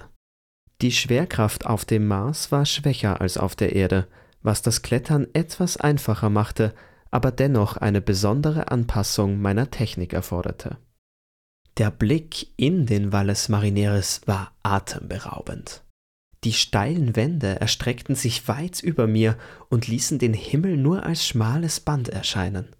Die 0.80 0.92
Schwerkraft 0.92 1.66
auf 1.66 1.84
dem 1.84 2.06
Mars 2.06 2.52
war 2.52 2.66
schwächer 2.66 3.20
als 3.20 3.36
auf 3.38 3.56
der 3.56 3.74
Erde, 3.74 4.06
was 4.42 4.62
das 4.62 4.82
Klettern 4.82 5.26
etwas 5.32 5.76
einfacher 5.76 6.30
machte, 6.30 6.74
aber 7.10 7.32
dennoch 7.32 7.76
eine 7.76 8.00
besondere 8.00 8.70
Anpassung 8.70 9.40
meiner 9.40 9.70
Technik 9.70 10.12
erforderte. 10.12 10.76
Der 11.78 11.92
Blick 11.92 12.48
in 12.56 12.86
den 12.86 13.12
Valles 13.12 13.48
Marineris 13.48 14.22
war 14.26 14.50
atemberaubend. 14.64 15.84
Die 16.42 16.52
steilen 16.52 17.14
Wände 17.14 17.60
erstreckten 17.60 18.16
sich 18.16 18.48
weit 18.48 18.80
über 18.82 19.06
mir 19.06 19.38
und 19.68 19.86
ließen 19.86 20.18
den 20.18 20.34
Himmel 20.34 20.76
nur 20.76 21.04
als 21.04 21.24
schmales 21.24 21.78
Band 21.78 22.08
erscheinen. 22.08 22.74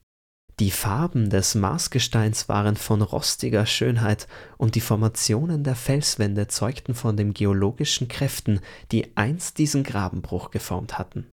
Die 0.58 0.72
Farben 0.72 1.30
des 1.30 1.54
Marsgesteins 1.54 2.48
waren 2.48 2.74
von 2.74 3.00
rostiger 3.00 3.66
Schönheit 3.66 4.26
und 4.56 4.74
die 4.74 4.80
Formationen 4.80 5.62
der 5.62 5.76
Felswände 5.76 6.48
zeugten 6.48 6.94
von 6.94 7.16
den 7.16 7.34
geologischen 7.34 8.08
Kräften, 8.08 8.58
die 8.90 9.16
einst 9.16 9.58
diesen 9.58 9.84
Grabenbruch 9.84 10.50
geformt 10.50 10.98
hatten. 10.98 11.28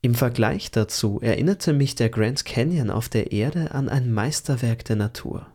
Im 0.00 0.16
Vergleich 0.16 0.72
dazu 0.72 1.20
erinnerte 1.20 1.72
mich 1.72 1.94
der 1.94 2.08
Grand 2.08 2.44
Canyon 2.44 2.90
auf 2.90 3.08
der 3.08 3.30
Erde 3.30 3.70
an 3.70 3.88
ein 3.88 4.12
Meisterwerk 4.12 4.84
der 4.84 4.96
Natur. 4.96 5.51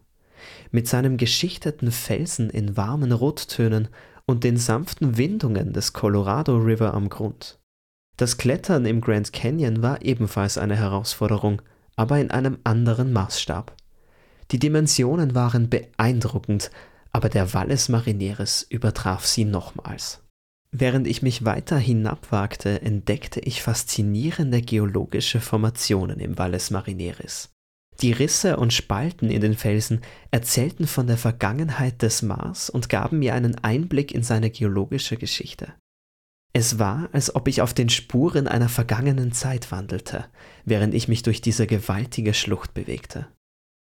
Mit 0.71 0.87
seinem 0.87 1.17
geschichteten 1.17 1.91
Felsen 1.91 2.49
in 2.49 2.77
warmen 2.77 3.11
Rottönen 3.11 3.87
und 4.25 4.43
den 4.43 4.57
sanften 4.57 5.17
Windungen 5.17 5.73
des 5.73 5.93
Colorado 5.93 6.57
River 6.57 6.93
am 6.93 7.09
Grund. 7.09 7.59
Das 8.17 8.37
Klettern 8.37 8.85
im 8.85 9.01
Grand 9.01 9.31
Canyon 9.31 9.81
war 9.81 10.01
ebenfalls 10.01 10.57
eine 10.57 10.75
Herausforderung, 10.75 11.61
aber 11.95 12.19
in 12.19 12.31
einem 12.31 12.57
anderen 12.63 13.13
Maßstab. 13.13 13.75
Die 14.51 14.59
Dimensionen 14.59 15.35
waren 15.35 15.69
beeindruckend, 15.69 16.71
aber 17.11 17.29
der 17.29 17.53
Valles 17.53 17.89
Marineris 17.89 18.65
übertraf 18.69 19.25
sie 19.25 19.45
nochmals. 19.45 20.23
Während 20.71 21.07
ich 21.07 21.21
mich 21.21 21.45
weiter 21.45 21.77
hinabwagte, 21.77 22.81
entdeckte 22.81 23.39
ich 23.39 23.61
faszinierende 23.61 24.61
geologische 24.61 25.39
Formationen 25.39 26.19
im 26.19 26.37
Valles 26.37 26.71
Marineris. 26.71 27.49
Die 28.01 28.11
Risse 28.11 28.57
und 28.57 28.73
Spalten 28.73 29.29
in 29.29 29.41
den 29.41 29.55
Felsen 29.55 30.01
erzählten 30.29 30.85
von 30.85 31.07
der 31.07 31.17
Vergangenheit 31.17 32.01
des 32.01 32.21
Mars 32.21 32.69
und 32.69 32.89
gaben 32.89 33.19
mir 33.19 33.33
einen 33.33 33.55
Einblick 33.63 34.11
in 34.11 34.21
seine 34.21 34.51
geologische 34.51 35.17
Geschichte. 35.17 35.73
Es 36.53 36.79
war, 36.79 37.09
als 37.11 37.35
ob 37.35 37.47
ich 37.47 37.61
auf 37.61 37.73
den 37.73 37.89
Spuren 37.89 38.47
einer 38.47 38.69
vergangenen 38.69 39.31
Zeit 39.31 39.71
wandelte, 39.71 40.25
während 40.65 40.93
ich 40.93 41.07
mich 41.07 41.23
durch 41.23 41.41
diese 41.41 41.67
gewaltige 41.67 42.33
Schlucht 42.33 42.73
bewegte. 42.73 43.27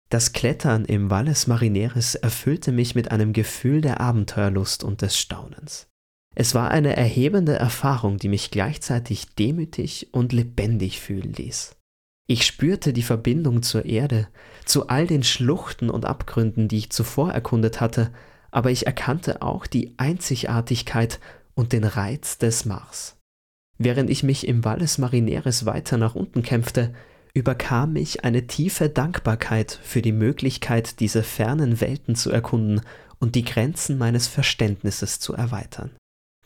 Das 0.10 0.34
Klettern 0.34 0.86
im 0.86 1.10
Valles 1.10 1.48
Marineris 1.48 2.16
erfüllte 2.16 2.72
mich 2.72 2.94
mit 2.94 3.12
einem 3.12 3.34
Gefühl 3.34 3.82
der 3.82 4.02
Abenteuerlust 4.02 4.84
und 4.84 5.02
des 5.02 5.18
Staunens. 5.18 5.88
Es 6.36 6.54
war 6.54 6.70
eine 6.70 6.96
erhebende 6.96 7.56
Erfahrung, 7.56 8.18
die 8.18 8.30
mich 8.30 8.52
gleichzeitig 8.52 9.36
demütig 9.36 10.10
und 10.12 10.32
lebendig 10.32 11.00
fühlen 11.00 11.34
ließ. 11.34 11.75
Ich 12.28 12.46
spürte 12.46 12.92
die 12.92 13.04
Verbindung 13.04 13.62
zur 13.62 13.86
Erde, 13.86 14.28
zu 14.66 14.88
all 14.88 15.06
den 15.06 15.24
Schluchten 15.24 15.90
und 15.90 16.06
Abgründen, 16.06 16.68
die 16.68 16.78
ich 16.78 16.90
zuvor 16.90 17.32
erkundet 17.32 17.82
hatte, 17.82 18.12
aber 18.50 18.72
ich 18.72 18.88
erkannte 18.88 19.42
auch 19.42 19.68
die 19.68 19.94
Einzigartigkeit 19.98 21.20
und 21.54 21.72
den 21.72 21.84
Reiz 21.84 22.38
des 22.38 22.66
Mars. 22.66 23.18
Während 23.78 24.10
ich 24.10 24.24
mich 24.24 24.48
im 24.48 24.64
Valles 24.64 24.98
Marineris 24.98 25.66
weiter 25.66 25.98
nach 25.98 26.16
unten 26.16 26.42
kämpfte, 26.42 26.94
überkam 27.34 27.94
mich 27.94 28.24
eine 28.24 28.48
tiefe 28.48 28.90
Dankbarkeit 28.90 29.78
für 29.84 30.02
die 30.02 30.14
Möglichkeit, 30.14 31.00
diese 31.02 31.22
fernen 31.22 31.82
Welten 31.82 32.16
zu 32.16 32.32
erkunden 32.32 32.82
und 33.20 33.36
die 33.36 33.44
Grenzen 33.44 33.98
meines 33.98 34.28
Verständnisses 34.28 35.20
zu 35.20 35.34
erweitern. 35.34 35.92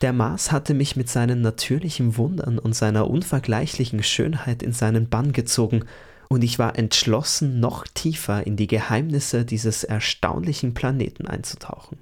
Der 0.01 0.13
Mars 0.13 0.51
hatte 0.51 0.73
mich 0.73 0.95
mit 0.95 1.09
seinen 1.09 1.41
natürlichen 1.41 2.15
Wundern 2.15 2.57
und 2.57 2.73
seiner 2.73 3.09
unvergleichlichen 3.09 4.01
Schönheit 4.01 4.63
in 4.63 4.71
seinen 4.71 5.09
Bann 5.09 5.33
gezogen, 5.33 5.85
und 6.31 6.43
ich 6.43 6.59
war 6.59 6.77
entschlossen, 6.77 7.59
noch 7.59 7.87
tiefer 7.87 8.45
in 8.45 8.55
die 8.55 8.67
Geheimnisse 8.67 9.45
dieses 9.45 9.83
erstaunlichen 9.83 10.75
Planeten 10.75 11.25
einzutauchen. 11.25 11.97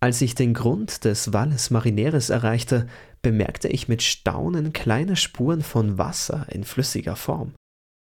Als 0.00 0.20
ich 0.20 0.34
den 0.34 0.54
Grund 0.54 1.04
des 1.04 1.32
Valles 1.32 1.70
Marineris 1.70 2.30
erreichte, 2.30 2.88
bemerkte 3.22 3.68
ich 3.68 3.88
mit 3.88 4.02
Staunen 4.02 4.72
kleine 4.72 5.16
Spuren 5.16 5.62
von 5.62 5.98
Wasser 5.98 6.46
in 6.50 6.64
flüssiger 6.64 7.16
Form. 7.16 7.54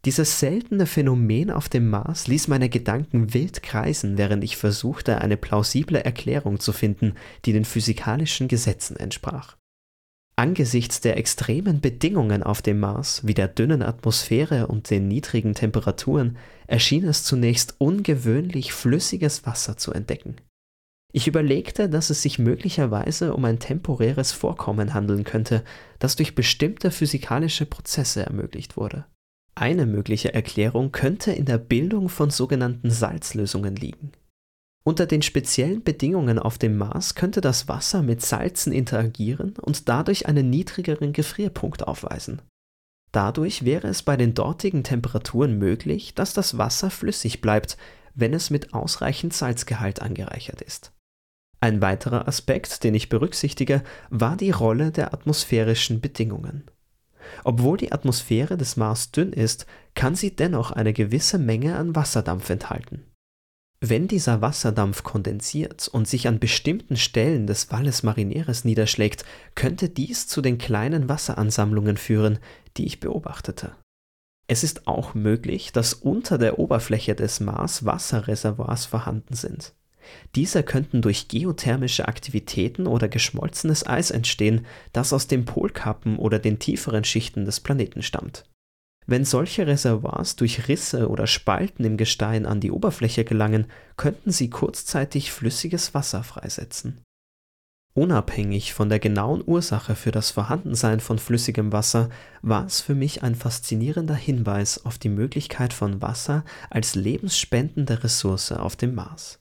Dieses 0.05 0.39
seltene 0.39 0.85
Phänomen 0.85 1.51
auf 1.51 1.67
dem 1.67 1.89
Mars 1.89 2.27
ließ 2.27 2.47
meine 2.47 2.69
Gedanken 2.69 3.33
wild 3.33 3.61
kreisen, 3.61 4.17
während 4.17 4.45
ich 4.45 4.55
versuchte, 4.55 5.19
eine 5.19 5.35
plausible 5.35 5.99
Erklärung 5.99 6.61
zu 6.61 6.71
finden, 6.71 7.15
die 7.43 7.51
den 7.51 7.65
physikalischen 7.65 8.47
Gesetzen 8.47 8.95
entsprach. 8.95 9.57
Angesichts 10.37 11.01
der 11.01 11.17
extremen 11.17 11.81
Bedingungen 11.81 12.43
auf 12.43 12.61
dem 12.61 12.79
Mars, 12.79 13.27
wie 13.27 13.33
der 13.33 13.49
dünnen 13.49 13.81
Atmosphäre 13.81 14.67
und 14.67 14.89
den 14.89 15.09
niedrigen 15.09 15.53
Temperaturen, 15.53 16.37
erschien 16.65 17.03
es 17.03 17.25
zunächst 17.25 17.75
ungewöhnlich 17.77 18.71
flüssiges 18.71 19.45
Wasser 19.45 19.75
zu 19.75 19.91
entdecken. 19.91 20.37
Ich 21.11 21.27
überlegte, 21.27 21.89
dass 21.89 22.09
es 22.09 22.21
sich 22.21 22.39
möglicherweise 22.39 23.33
um 23.33 23.43
ein 23.43 23.59
temporäres 23.59 24.31
Vorkommen 24.31 24.93
handeln 24.93 25.25
könnte, 25.25 25.65
das 25.97 26.15
durch 26.15 26.35
bestimmte 26.35 26.89
physikalische 26.89 27.65
Prozesse 27.65 28.25
ermöglicht 28.25 28.77
wurde. 28.77 29.05
Eine 29.59 29.85
mögliche 29.85 30.33
Erklärung 30.33 30.93
könnte 30.93 31.33
in 31.33 31.43
der 31.43 31.57
Bildung 31.57 32.07
von 32.07 32.29
sogenannten 32.29 32.91
Salzlösungen 32.91 33.75
liegen. 33.75 34.13
Unter 34.85 35.05
den 35.05 35.21
speziellen 35.21 35.83
Bedingungen 35.83 36.39
auf 36.39 36.57
dem 36.57 36.77
Mars 36.77 37.13
könnte 37.13 37.41
das 37.41 37.67
Wasser 37.67 38.01
mit 38.01 38.21
Salzen 38.21 38.71
interagieren 38.71 39.55
und 39.61 39.89
dadurch 39.89 40.27
einen 40.27 40.49
niedrigeren 40.49 41.11
Gefrierpunkt 41.11 41.85
aufweisen. 41.85 42.41
Dadurch 43.11 43.65
wäre 43.65 43.89
es 43.89 44.01
bei 44.01 44.15
den 44.15 44.33
dortigen 44.33 44.85
Temperaturen 44.85 45.57
möglich, 45.57 46.15
dass 46.15 46.33
das 46.33 46.57
Wasser 46.57 46.89
flüssig 46.89 47.41
bleibt, 47.41 47.75
wenn 48.15 48.33
es 48.33 48.49
mit 48.51 48.73
ausreichend 48.73 49.33
Salzgehalt 49.33 50.01
angereichert 50.01 50.61
ist. 50.61 50.93
Ein 51.59 51.81
weiterer 51.81 52.29
Aspekt, 52.29 52.85
den 52.85 52.95
ich 52.95 53.09
berücksichtige, 53.09 53.83
war 54.09 54.37
die 54.37 54.51
Rolle 54.51 54.91
der 54.93 55.13
atmosphärischen 55.13 55.99
Bedingungen. 55.99 56.63
Obwohl 57.43 57.77
die 57.77 57.91
Atmosphäre 57.91 58.57
des 58.57 58.77
Mars 58.77 59.11
dünn 59.11 59.33
ist, 59.33 59.65
kann 59.95 60.15
sie 60.15 60.35
dennoch 60.35 60.71
eine 60.71 60.93
gewisse 60.93 61.37
Menge 61.37 61.75
an 61.75 61.95
Wasserdampf 61.95 62.49
enthalten. 62.49 63.03
Wenn 63.81 64.09
dieser 64.09 64.41
Wasserdampf 64.41 65.03
kondensiert 65.03 65.87
und 65.87 66.07
sich 66.07 66.27
an 66.27 66.39
bestimmten 66.39 66.97
Stellen 66.97 67.47
des 67.47 67.71
Valles 67.71 68.03
Marineris 68.03 68.65
niederschlägt, 68.65 69.23
könnte 69.55 69.87
dies 69.87 70.27
zu 70.27 70.41
den 70.41 70.57
kleinen 70.57 71.07
Wasseransammlungen 71.07 71.95
führen, 71.95 72.39
die 72.75 72.85
ich 72.85 72.99
beobachtete. 72.99 73.75
Es 74.47 74.63
ist 74.63 74.87
auch 74.87 75.13
möglich, 75.13 75.71
dass 75.71 75.93
unter 75.93 76.37
der 76.37 76.59
Oberfläche 76.59 77.15
des 77.15 77.39
Mars 77.39 77.85
Wasserreservoirs 77.85 78.85
vorhanden 78.85 79.35
sind. 79.35 79.73
Diese 80.35 80.63
könnten 80.63 81.01
durch 81.01 81.27
geothermische 81.27 82.07
Aktivitäten 82.07 82.87
oder 82.87 83.07
geschmolzenes 83.07 83.85
Eis 83.85 84.11
entstehen, 84.11 84.65
das 84.93 85.13
aus 85.13 85.27
den 85.27 85.45
Polkappen 85.45 86.17
oder 86.17 86.39
den 86.39 86.59
tieferen 86.59 87.03
Schichten 87.03 87.45
des 87.45 87.59
Planeten 87.59 88.01
stammt. 88.01 88.45
Wenn 89.07 89.25
solche 89.25 89.65
Reservoirs 89.65 90.35
durch 90.35 90.67
Risse 90.67 91.09
oder 91.09 91.25
Spalten 91.25 91.83
im 91.83 91.97
Gestein 91.97 92.45
an 92.45 92.59
die 92.59 92.71
Oberfläche 92.71 93.25
gelangen, 93.25 93.65
könnten 93.97 94.31
sie 94.31 94.51
kurzzeitig 94.51 95.31
flüssiges 95.31 95.95
Wasser 95.95 96.23
freisetzen. 96.23 97.01
Unabhängig 97.95 98.73
von 98.73 98.87
der 98.87 98.99
genauen 98.99 99.43
Ursache 99.45 99.95
für 99.95 100.11
das 100.11 100.29
Vorhandensein 100.29 100.99
von 100.99 101.17
flüssigem 101.17 101.73
Wasser 101.73 102.09
war 102.41 102.65
es 102.65 102.81
für 102.81 102.93
mich 102.93 103.23
ein 103.23 103.33
faszinierender 103.33 104.15
Hinweis 104.15 104.85
auf 104.85 104.99
die 104.99 105.09
Möglichkeit 105.09 105.73
von 105.73 106.01
Wasser 106.01 106.45
als 106.69 106.93
lebensspendende 106.95 108.03
Ressource 108.03 108.51
auf 108.51 108.75
dem 108.75 108.93
Mars. 108.93 109.39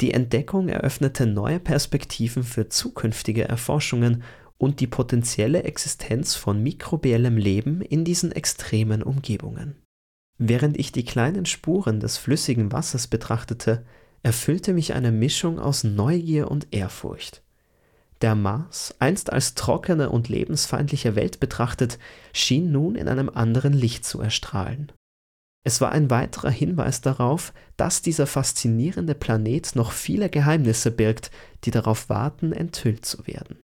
Die 0.00 0.12
Entdeckung 0.12 0.68
eröffnete 0.68 1.26
neue 1.26 1.60
Perspektiven 1.60 2.42
für 2.42 2.68
zukünftige 2.68 3.48
Erforschungen 3.48 4.22
und 4.58 4.80
die 4.80 4.86
potenzielle 4.86 5.64
Existenz 5.64 6.34
von 6.34 6.62
mikrobiellem 6.62 7.36
Leben 7.36 7.80
in 7.80 8.04
diesen 8.04 8.32
extremen 8.32 9.02
Umgebungen. 9.02 9.76
Während 10.38 10.78
ich 10.78 10.90
die 10.90 11.04
kleinen 11.04 11.46
Spuren 11.46 12.00
des 12.00 12.18
flüssigen 12.18 12.72
Wassers 12.72 13.06
betrachtete, 13.06 13.84
erfüllte 14.22 14.72
mich 14.72 14.94
eine 14.94 15.12
Mischung 15.12 15.58
aus 15.60 15.84
Neugier 15.84 16.50
und 16.50 16.68
Ehrfurcht. 16.72 17.42
Der 18.20 18.34
Mars, 18.34 18.94
einst 18.98 19.32
als 19.32 19.54
trockene 19.54 20.10
und 20.10 20.28
lebensfeindliche 20.28 21.14
Welt 21.14 21.40
betrachtet, 21.40 21.98
schien 22.32 22.72
nun 22.72 22.94
in 22.94 23.06
einem 23.08 23.28
anderen 23.28 23.72
Licht 23.74 24.04
zu 24.04 24.20
erstrahlen. 24.20 24.90
Es 25.66 25.80
war 25.80 25.92
ein 25.92 26.10
weiterer 26.10 26.50
Hinweis 26.50 27.00
darauf, 27.00 27.54
dass 27.78 28.02
dieser 28.02 28.26
faszinierende 28.26 29.14
Planet 29.14 29.74
noch 29.74 29.92
viele 29.92 30.28
Geheimnisse 30.28 30.90
birgt, 30.90 31.30
die 31.64 31.70
darauf 31.70 32.10
warten, 32.10 32.52
enthüllt 32.52 33.06
zu 33.06 33.26
werden. 33.26 33.58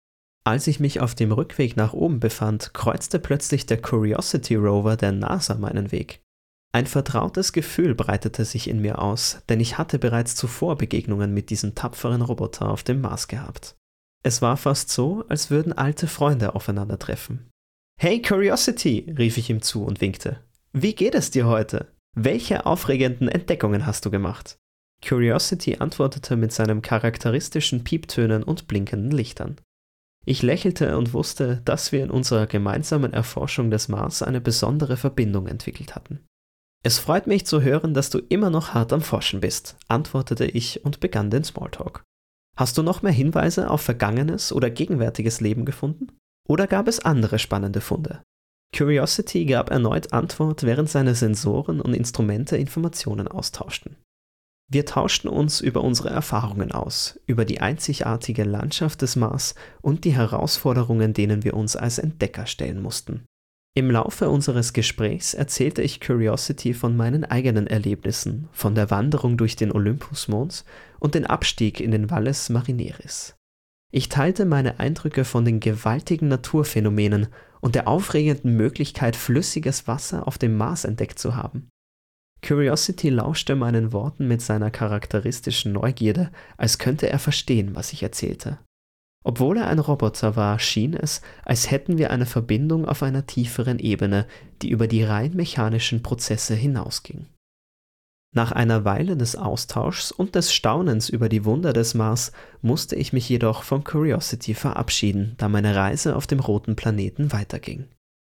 Als 0.45 0.69
ich 0.69 0.81
mich 0.81 1.01
auf 1.01 1.15
dem 1.15 1.33
Rückweg 1.33 1.77
nach 1.77 1.93
oben 1.93 2.21
befand, 2.21 2.73
kreuzte 2.73 3.19
plötzlich 3.19 3.67
der 3.67 3.83
Curiosity 3.83 4.55
Rover 4.55 4.97
der 4.97 5.13
NASA 5.13 5.57
meinen 5.57 5.93
Weg. 5.93 6.23
Ein 6.73 6.87
vertrautes 6.87 7.53
Gefühl 7.53 7.95
breitete 7.95 8.45
sich 8.45 8.69
in 8.69 8.81
mir 8.81 9.01
aus, 9.01 9.43
denn 9.49 9.59
ich 9.59 9.77
hatte 9.77 9.99
bereits 9.99 10.37
zuvor 10.37 10.79
Begegnungen 10.79 11.35
mit 11.35 11.51
diesem 11.51 11.75
tapferen 11.75 12.23
Roboter 12.23 12.71
auf 12.71 12.83
dem 12.83 13.01
Mars 13.01 13.27
gehabt. 13.27 13.77
Es 14.23 14.41
war 14.41 14.57
fast 14.57 14.91
so, 14.91 15.25
als 15.29 15.51
würden 15.51 15.73
alte 15.73 16.07
Freunde 16.07 16.55
aufeinandertreffen. 16.55 17.51
Hey 18.01 18.23
Curiosity, 18.23 19.13
rief 19.19 19.39
ich 19.39 19.51
ihm 19.51 19.63
zu 19.63 19.85
und 19.85 20.01
winkte. 20.01 20.41
Wie 20.81 20.95
geht 20.95 21.17
es 21.17 21.33
dir 21.33 21.49
heute? 21.49 21.89
Welche 22.15 22.65
aufregenden 22.65 23.29
Entdeckungen 23.29 23.85
hast 23.85 24.07
du 24.07 24.13
gemacht? 24.13 24.59
Curiosity 25.05 25.79
antwortete 25.81 26.37
mit 26.37 26.53
seinen 26.53 26.83
charakteristischen 26.83 27.83
Pieptönen 27.83 28.45
und 28.45 28.69
blinkenden 28.69 29.11
Lichtern. 29.11 29.57
Ich 30.25 30.43
lächelte 30.43 30.97
und 30.97 31.15
wusste, 31.15 31.63
dass 31.65 31.91
wir 31.91 32.05
in 32.05 32.11
unserer 32.11 32.47
gemeinsamen 32.47 33.13
Erforschung 33.13 33.73
des 33.73 33.89
Mars 33.89 34.23
eine 34.23 34.41
besondere 34.41 34.97
Verbindung 34.97 35.49
entwickelt 35.49 35.97
hatten. 35.97 36.25
Es 36.85 37.01
freut 37.01 37.27
mich 37.27 37.45
zu 37.45 37.61
hören, 37.61 37.93
dass 37.93 38.11
du 38.11 38.21
immer 38.21 38.51
noch 38.51 38.73
hart 38.73 38.93
am 38.93 39.01
Forschen 39.01 39.41
bist, 39.41 39.77
antwortete 39.89 40.45
ich 40.45 40.85
und 40.85 41.01
begann 41.01 41.29
den 41.29 41.43
Smalltalk. 41.43 42.05
Hast 42.57 42.79
du 42.79 42.85
noch 42.85 43.03
mehr 43.03 43.11
Hinweise 43.11 43.69
auf 43.69 43.81
vergangenes 43.81 44.53
oder 44.53 44.71
gegenwärtiges 44.71 45.41
Leben 45.41 45.65
gefunden? 45.65 46.13
Oder 46.47 46.69
gab 46.69 46.87
es 46.87 47.01
andere 47.01 47.41
spannende 47.41 47.81
Funde? 47.81 48.23
Curiosity 48.77 49.47
gab 49.47 49.71
erneut 49.71 50.13
Antwort, 50.13 50.63
während 50.63 50.91
seine 50.91 51.15
Sensoren 51.15 51.81
und 51.81 51.95
Instrumente 51.95 52.57
Informationen 52.57 53.29
austauschten. 53.29 53.97
Wir 54.71 54.85
tauschten 54.85 55.31
uns 55.31 55.63
über 55.63 55.83
unsere 55.83 56.11
Erfahrungen 56.11 56.73
aus, 56.73 57.19
über 57.27 57.47
die 57.47 57.63
einzigartige 57.63 58.45
Landschaft 58.45 59.01
des 59.01 59.17
Mars 59.17 59.55
und 59.81 60.05
die 60.05 60.13
Herausforderungen, 60.13 61.15
denen 61.15 61.43
wir 61.43 61.55
uns 61.55 61.75
als 61.75 61.99
Entdecker 61.99 62.45
stellen 62.45 62.83
mussten. 62.83 63.25
Im 63.75 63.91
Laufe 63.91 64.29
unseres 64.29 64.75
Gesprächs 64.75 65.33
erzählte 65.33 65.83
ich 65.83 66.01
Curiosity 66.01 66.75
von 66.75 66.97
meinen 66.97 67.25
eigenen 67.25 67.67
Erlebnissen, 67.67 68.49
von 68.53 68.75
der 68.75 68.91
Wanderung 68.91 69.39
durch 69.39 69.57
den 69.57 69.73
Olympusmond 69.73 70.65
und 70.99 71.15
den 71.15 71.25
Abstieg 71.25 71.81
in 71.81 71.93
den 71.93 72.11
Valles 72.11 72.51
Marineris. 72.51 73.37
Ich 73.91 74.11
teilte 74.11 74.45
meine 74.45 74.81
Eindrücke 74.81 75.25
von 75.25 75.47
den 75.47 75.61
gewaltigen 75.61 76.29
Naturphänomenen 76.29 77.29
und 77.61 77.75
der 77.75 77.89
aufregenden 77.89 78.57
Möglichkeit, 78.57 79.17
flüssiges 79.17 79.87
Wasser 79.87 80.27
auf 80.27 80.39
dem 80.39 80.57
Mars 80.57 80.85
entdeckt 80.85 81.19
zu 81.19 81.37
haben. 81.37 81.69
Curiosity 82.47 83.11
lauschte 83.11 83.57
meinen 83.57 83.93
Worten 83.93 84.29
mit 84.29 84.43
seiner 84.43 84.71
charakteristischen 84.71 85.73
Neugierde, 85.73 86.31
als 86.57 86.79
könnte 86.79 87.09
er 87.09 87.19
verstehen, 87.19 87.75
was 87.75 87.93
ich 87.93 88.03
erzählte. 88.03 88.59
Obwohl 89.25 89.59
er 89.59 89.67
ein 89.67 89.81
Roboter 89.81 90.37
war, 90.37 90.59
schien 90.59 90.95
es, 90.95 91.21
als 91.45 91.71
hätten 91.71 91.99
wir 91.99 92.11
eine 92.11 92.27
Verbindung 92.27 92.87
auf 92.87 93.03
einer 93.03 93.27
tieferen 93.27 93.79
Ebene, 93.79 94.27
die 94.63 94.71
über 94.71 94.87
die 94.87 95.03
rein 95.03 95.35
mechanischen 95.35 96.03
Prozesse 96.03 96.55
hinausging. 96.55 97.27
Nach 98.35 98.53
einer 98.53 98.85
Weile 98.85 99.17
des 99.17 99.37
Austauschs 99.37 100.13
und 100.13 100.35
des 100.35 100.53
Staunens 100.53 101.09
über 101.09 101.29
die 101.29 101.45
Wunder 101.45 101.73
des 101.73 101.95
Mars 101.95 102.33
musste 102.61 102.95
ich 102.95 103.13
mich 103.13 103.29
jedoch 103.29 103.63
vom 103.63 103.85
Curiosity 103.85 104.55
verabschieden, 104.55 105.35
da 105.39 105.49
meine 105.49 105.75
Reise 105.75 106.15
auf 106.15 106.27
dem 106.27 106.41
roten 106.41 106.77
Planeten 106.77 107.33
weiterging. 107.33 107.89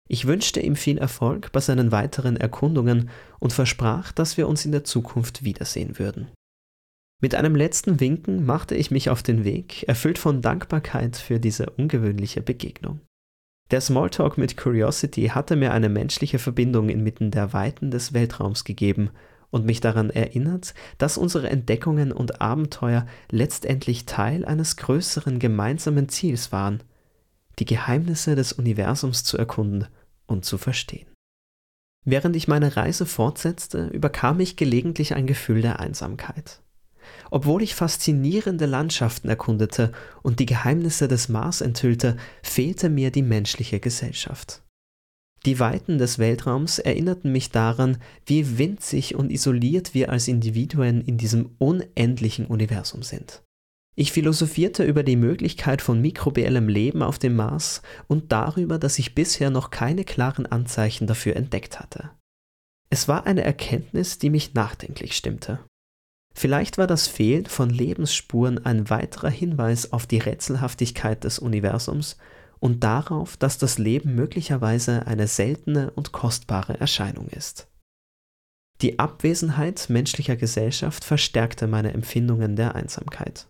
Ich 0.08 0.26
wünschte 0.26 0.60
ihm 0.60 0.76
viel 0.76 0.98
Erfolg 0.98 1.52
bei 1.52 1.60
seinen 1.60 1.92
weiteren 1.92 2.36
Erkundungen 2.36 3.08
und 3.38 3.52
versprach, 3.52 4.12
dass 4.12 4.36
wir 4.36 4.48
uns 4.48 4.64
in 4.64 4.72
der 4.72 4.84
Zukunft 4.84 5.44
wiedersehen 5.44 5.98
würden. 5.98 6.28
Mit 7.22 7.34
einem 7.34 7.54
letzten 7.54 8.00
Winken 8.00 8.44
machte 8.44 8.74
ich 8.74 8.90
mich 8.90 9.08
auf 9.08 9.22
den 9.22 9.44
Weg, 9.44 9.84
erfüllt 9.88 10.18
von 10.18 10.42
Dankbarkeit 10.42 11.16
für 11.16 11.38
diese 11.38 11.70
ungewöhnliche 11.70 12.42
Begegnung. 12.42 13.00
Der 13.70 13.80
Smalltalk 13.80 14.36
mit 14.36 14.58
Curiosity 14.58 15.28
hatte 15.28 15.56
mir 15.56 15.72
eine 15.72 15.88
menschliche 15.88 16.38
Verbindung 16.38 16.90
inmitten 16.90 17.30
der 17.30 17.54
Weiten 17.54 17.90
des 17.90 18.12
Weltraums 18.12 18.64
gegeben 18.64 19.10
und 19.54 19.64
mich 19.64 19.80
daran 19.80 20.10
erinnert, 20.10 20.74
dass 20.98 21.16
unsere 21.16 21.48
Entdeckungen 21.48 22.10
und 22.10 22.40
Abenteuer 22.40 23.06
letztendlich 23.30 24.04
Teil 24.04 24.44
eines 24.44 24.76
größeren 24.76 25.38
gemeinsamen 25.38 26.08
Ziels 26.08 26.50
waren, 26.50 26.82
die 27.60 27.64
Geheimnisse 27.64 28.34
des 28.34 28.52
Universums 28.52 29.22
zu 29.22 29.38
erkunden 29.38 29.86
und 30.26 30.44
zu 30.44 30.58
verstehen. 30.58 31.06
Während 32.04 32.34
ich 32.34 32.48
meine 32.48 32.76
Reise 32.76 33.06
fortsetzte, 33.06 33.86
überkam 33.86 34.40
ich 34.40 34.56
gelegentlich 34.56 35.14
ein 35.14 35.28
Gefühl 35.28 35.62
der 35.62 35.78
Einsamkeit. 35.78 36.60
Obwohl 37.30 37.62
ich 37.62 37.76
faszinierende 37.76 38.66
Landschaften 38.66 39.28
erkundete 39.28 39.92
und 40.24 40.40
die 40.40 40.46
Geheimnisse 40.46 41.06
des 41.06 41.28
Mars 41.28 41.60
enthüllte, 41.60 42.16
fehlte 42.42 42.90
mir 42.90 43.12
die 43.12 43.22
menschliche 43.22 43.78
Gesellschaft. 43.78 44.63
Die 45.46 45.60
Weiten 45.60 45.98
des 45.98 46.18
Weltraums 46.18 46.78
erinnerten 46.78 47.30
mich 47.30 47.50
daran, 47.50 47.98
wie 48.24 48.56
winzig 48.56 49.14
und 49.14 49.30
isoliert 49.30 49.92
wir 49.92 50.10
als 50.10 50.26
Individuen 50.26 51.02
in 51.02 51.18
diesem 51.18 51.50
unendlichen 51.58 52.46
Universum 52.46 53.02
sind. 53.02 53.42
Ich 53.94 54.10
philosophierte 54.10 54.84
über 54.84 55.02
die 55.02 55.16
Möglichkeit 55.16 55.82
von 55.82 56.00
mikrobiellem 56.00 56.68
Leben 56.68 57.02
auf 57.02 57.18
dem 57.18 57.36
Mars 57.36 57.82
und 58.08 58.32
darüber, 58.32 58.78
dass 58.78 58.98
ich 58.98 59.14
bisher 59.14 59.50
noch 59.50 59.70
keine 59.70 60.04
klaren 60.04 60.46
Anzeichen 60.46 61.06
dafür 61.06 61.36
entdeckt 61.36 61.78
hatte. 61.78 62.10
Es 62.90 63.06
war 63.06 63.26
eine 63.26 63.44
Erkenntnis, 63.44 64.18
die 64.18 64.30
mich 64.30 64.54
nachdenklich 64.54 65.14
stimmte. 65.14 65.60
Vielleicht 66.34 66.78
war 66.78 66.88
das 66.88 67.06
Fehlen 67.06 67.46
von 67.46 67.70
Lebensspuren 67.70 68.64
ein 68.64 68.90
weiterer 68.90 69.30
Hinweis 69.30 69.92
auf 69.92 70.06
die 70.06 70.18
Rätselhaftigkeit 70.18 71.22
des 71.22 71.38
Universums 71.38 72.16
und 72.60 72.84
darauf, 72.84 73.36
dass 73.36 73.58
das 73.58 73.78
Leben 73.78 74.14
möglicherweise 74.14 75.06
eine 75.06 75.26
seltene 75.26 75.90
und 75.90 76.12
kostbare 76.12 76.80
Erscheinung 76.80 77.28
ist. 77.28 77.68
Die 78.80 78.98
Abwesenheit 78.98 79.86
menschlicher 79.88 80.36
Gesellschaft 80.36 81.04
verstärkte 81.04 81.66
meine 81.66 81.92
Empfindungen 81.92 82.56
der 82.56 82.74
Einsamkeit. 82.74 83.46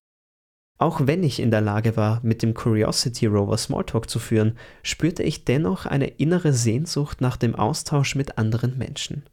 Auch 0.79 1.07
wenn 1.07 1.23
ich 1.23 1.41
in 1.41 1.51
der 1.51 1.61
Lage 1.61 1.97
war, 1.97 2.21
mit 2.23 2.43
dem 2.43 2.53
Curiosity 2.53 3.27
Rover 3.27 3.57
Smalltalk 3.57 4.11
zu 4.11 4.19
führen, 4.19 4.59
spürte 4.83 5.23
ich 5.23 5.45
dennoch 5.45 5.87
eine 5.87 6.09
innere 6.09 6.53
Sehnsucht 6.53 7.21
nach 7.21 7.37
dem 7.37 7.55
Austausch 7.55 8.17
mit 8.17 8.39
anderen 8.39 8.77
Menschen. 8.77 9.25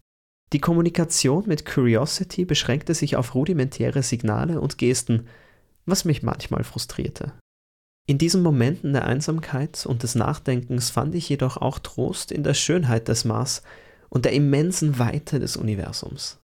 Die 0.53 0.59
Kommunikation 0.59 1.45
mit 1.47 1.65
Curiosity 1.65 2.45
beschränkte 2.45 2.93
sich 2.93 3.15
auf 3.15 3.35
rudimentäre 3.35 4.03
Signale 4.03 4.61
und 4.61 4.77
Gesten, 4.77 5.27
was 5.85 6.05
mich 6.05 6.23
manchmal 6.23 6.63
frustrierte. 6.63 7.33
In 8.07 8.17
diesen 8.17 8.41
Momenten 8.41 8.93
der 8.93 9.05
Einsamkeit 9.05 9.85
und 9.85 10.03
des 10.03 10.15
Nachdenkens 10.15 10.89
fand 10.89 11.15
ich 11.15 11.29
jedoch 11.29 11.57
auch 11.57 11.79
Trost 11.79 12.31
in 12.31 12.43
der 12.43 12.53
Schönheit 12.53 13.07
des 13.07 13.25
Mars 13.25 13.61
und 14.09 14.25
der 14.25 14.33
immensen 14.33 14.99
Weite 14.99 15.39
des 15.39 15.55
Universums. 15.55 16.39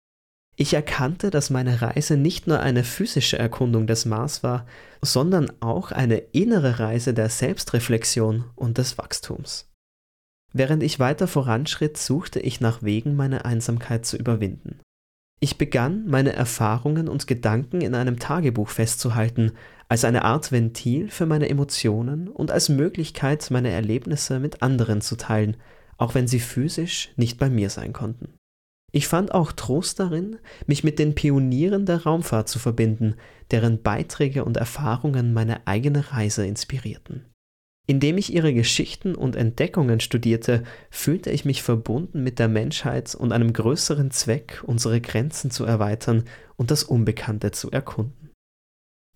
Ich 0.56 0.74
erkannte, 0.74 1.30
dass 1.30 1.50
meine 1.50 1.82
Reise 1.82 2.16
nicht 2.16 2.46
nur 2.46 2.60
eine 2.60 2.84
physische 2.84 3.38
Erkundung 3.38 3.86
des 3.86 4.04
Mars 4.04 4.42
war, 4.42 4.66
sondern 5.02 5.50
auch 5.60 5.90
eine 5.90 6.18
innere 6.18 6.78
Reise 6.78 7.12
der 7.12 7.28
Selbstreflexion 7.28 8.44
und 8.54 8.78
des 8.78 8.96
Wachstums. 8.98 9.70
Während 10.52 10.84
ich 10.84 11.00
weiter 11.00 11.26
voranschritt, 11.26 11.98
suchte 11.98 12.38
ich 12.38 12.60
nach 12.60 12.82
Wegen, 12.82 13.16
meine 13.16 13.44
Einsamkeit 13.44 14.06
zu 14.06 14.16
überwinden. 14.16 14.80
Ich 15.40 15.58
begann, 15.58 16.06
meine 16.06 16.32
Erfahrungen 16.32 17.08
und 17.08 17.26
Gedanken 17.26 17.80
in 17.80 17.94
einem 17.94 18.18
Tagebuch 18.18 18.68
festzuhalten, 18.68 19.52
als 19.88 20.04
eine 20.04 20.24
Art 20.24 20.52
Ventil 20.52 21.10
für 21.10 21.26
meine 21.26 21.48
Emotionen 21.48 22.28
und 22.28 22.50
als 22.50 22.68
Möglichkeit, 22.68 23.50
meine 23.50 23.70
Erlebnisse 23.70 24.40
mit 24.40 24.62
anderen 24.62 25.00
zu 25.00 25.16
teilen, 25.16 25.56
auch 25.98 26.14
wenn 26.14 26.26
sie 26.26 26.40
physisch 26.40 27.12
nicht 27.16 27.38
bei 27.38 27.50
mir 27.50 27.68
sein 27.68 27.92
konnten. 27.92 28.34
Ich 28.92 29.08
fand 29.08 29.34
auch 29.34 29.50
Trost 29.52 29.98
darin, 29.98 30.38
mich 30.66 30.84
mit 30.84 31.00
den 31.00 31.16
Pionieren 31.16 31.84
der 31.84 32.04
Raumfahrt 32.04 32.48
zu 32.48 32.60
verbinden, 32.60 33.16
deren 33.50 33.82
Beiträge 33.82 34.44
und 34.44 34.56
Erfahrungen 34.56 35.32
meine 35.32 35.66
eigene 35.66 36.12
Reise 36.12 36.46
inspirierten. 36.46 37.26
Indem 37.86 38.16
ich 38.16 38.32
ihre 38.32 38.54
Geschichten 38.54 39.14
und 39.14 39.36
Entdeckungen 39.36 40.00
studierte, 40.00 40.62
fühlte 40.90 41.30
ich 41.30 41.44
mich 41.44 41.62
verbunden 41.62 42.22
mit 42.22 42.38
der 42.38 42.48
Menschheit 42.48 43.14
und 43.14 43.32
einem 43.32 43.52
größeren 43.52 44.10
Zweck, 44.10 44.62
unsere 44.66 45.02
Grenzen 45.02 45.50
zu 45.50 45.64
erweitern 45.64 46.24
und 46.56 46.70
das 46.70 46.82
Unbekannte 46.82 47.50
zu 47.50 47.70
erkunden. 47.70 48.30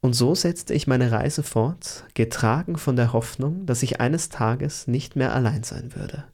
Und 0.00 0.12
so 0.12 0.34
setzte 0.34 0.74
ich 0.74 0.86
meine 0.86 1.10
Reise 1.10 1.42
fort, 1.42 2.04
getragen 2.14 2.76
von 2.76 2.94
der 2.94 3.12
Hoffnung, 3.12 3.64
dass 3.66 3.82
ich 3.82 4.00
eines 4.00 4.28
Tages 4.28 4.86
nicht 4.86 5.16
mehr 5.16 5.34
allein 5.34 5.62
sein 5.64 5.94
würde. 5.96 6.24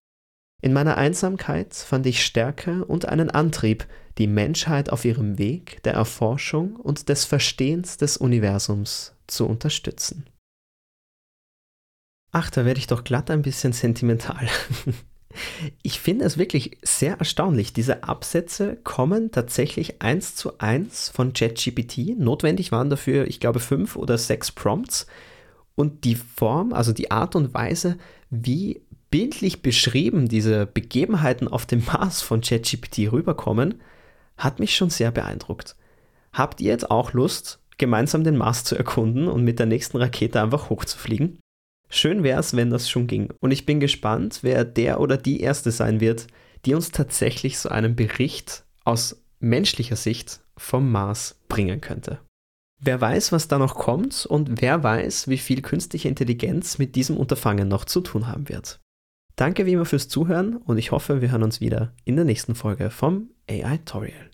In 0.61 0.73
meiner 0.73 0.97
Einsamkeit 0.97 1.75
fand 1.75 2.07
ich 2.07 2.25
Stärke 2.25 2.85
und 2.85 3.07
einen 3.09 3.31
Antrieb, 3.31 3.87
die 4.19 4.27
Menschheit 4.27 4.91
auf 4.91 5.05
ihrem 5.05 5.39
Weg 5.39 5.83
der 5.85 5.95
Erforschung 5.95 6.77
und 6.77 7.09
des 7.09 7.25
Verstehens 7.25 7.97
des 7.97 8.17
Universums 8.17 9.15
zu 9.27 9.47
unterstützen. 9.47 10.25
Ach, 12.37 12.51
da 12.51 12.65
werde 12.65 12.81
ich 12.81 12.89
doch 12.89 13.05
glatt 13.05 13.31
ein 13.31 13.43
bisschen 13.43 13.73
sentimental. 13.73 14.47
Ich 15.83 15.99
finde 15.99 16.25
es 16.25 16.39
wirklich 16.39 16.79
sehr 16.83 17.19
erstaunlich. 17.19 17.73
Diese 17.73 18.05
Absätze 18.05 18.77
kommen 18.85 19.33
tatsächlich 19.33 20.01
eins 20.01 20.37
zu 20.37 20.61
eins 20.61 21.09
von 21.09 21.33
ChatGPT. 21.33 22.17
Notwendig 22.17 22.71
waren 22.71 22.89
dafür, 22.89 23.27
ich 23.27 23.41
glaube, 23.41 23.59
fünf 23.59 23.97
oder 23.97 24.17
sechs 24.17 24.53
Prompts. 24.53 25.09
Und 25.75 26.05
die 26.05 26.15
Form, 26.15 26.73
also 26.73 26.93
die 26.93 27.11
Art 27.11 27.35
und 27.35 27.53
Weise, 27.53 27.99
wie 28.31 28.83
bildlich 29.11 29.61
beschrieben 29.61 30.29
diese 30.29 30.67
Begebenheiten 30.67 31.49
auf 31.49 31.67
dem 31.67 31.85
Mars 31.85 32.23
von 32.23 32.41
ChatGPT 32.41 33.11
rüberkommen, 33.11 33.81
hat 34.37 34.61
mich 34.61 34.77
schon 34.77 34.91
sehr 34.91 35.11
beeindruckt. 35.11 35.75
Habt 36.33 36.61
ihr 36.61 36.71
jetzt 36.71 36.93
auch 36.93 37.13
Lust, 37.13 37.59
gemeinsam 37.77 38.23
den 38.23 38.37
Mars 38.37 38.63
zu 38.63 38.77
erkunden 38.77 39.27
und 39.27 39.43
mit 39.43 39.59
der 39.59 39.67
nächsten 39.67 39.97
Rakete 39.97 40.41
einfach 40.41 40.71
hochzufliegen? 40.71 41.41
Schön 41.95 42.25
wäre 42.25 42.41
es, 42.41 42.57
wenn 42.57 42.71
das 42.71 42.91
schon 42.91 43.07
ging. 43.07 43.33
Und 43.39 43.53
ich 43.53 43.67
bin 43.67 43.79
gespannt, 43.79 44.41
wer 44.43 44.65
der 44.65 44.99
oder 44.99 45.17
die 45.17 45.41
Erste 45.41 45.71
sein 45.71 46.01
wird, 46.01 46.27
die 46.65 46.75
uns 46.75 46.91
tatsächlich 46.91 47.57
so 47.57 47.69
einen 47.69 47.95
Bericht 47.95 48.65
aus 48.85 49.23
menschlicher 49.39 49.95
Sicht 49.95 50.41
vom 50.57 50.91
Mars 50.91 51.39
bringen 51.49 51.81
könnte. 51.81 52.19
Wer 52.83 53.01
weiß, 53.01 53.31
was 53.31 53.47
da 53.47 53.59
noch 53.59 53.77
kommt 53.77 54.27
und 54.27 54.61
wer 54.61 54.83
weiß, 54.83 55.29
wie 55.29 55.39
viel 55.39 55.63
künstliche 55.63 56.09
Intelligenz 56.09 56.79
mit 56.79 56.97
diesem 56.97 57.17
Unterfangen 57.17 57.69
noch 57.69 57.85
zu 57.85 58.01
tun 58.01 58.27
haben 58.27 58.49
wird. 58.49 58.81
Danke 59.37 59.65
wie 59.65 59.73
immer 59.75 59.85
fürs 59.85 60.09
Zuhören 60.09 60.57
und 60.57 60.79
ich 60.79 60.91
hoffe, 60.91 61.21
wir 61.21 61.31
hören 61.31 61.45
uns 61.45 61.61
wieder 61.61 61.93
in 62.05 62.17
der 62.17 62.25
nächsten 62.25 62.57
Folge 62.57 62.91
vom 62.91 63.31
AI 63.49 63.79
Tutorial. 63.79 64.34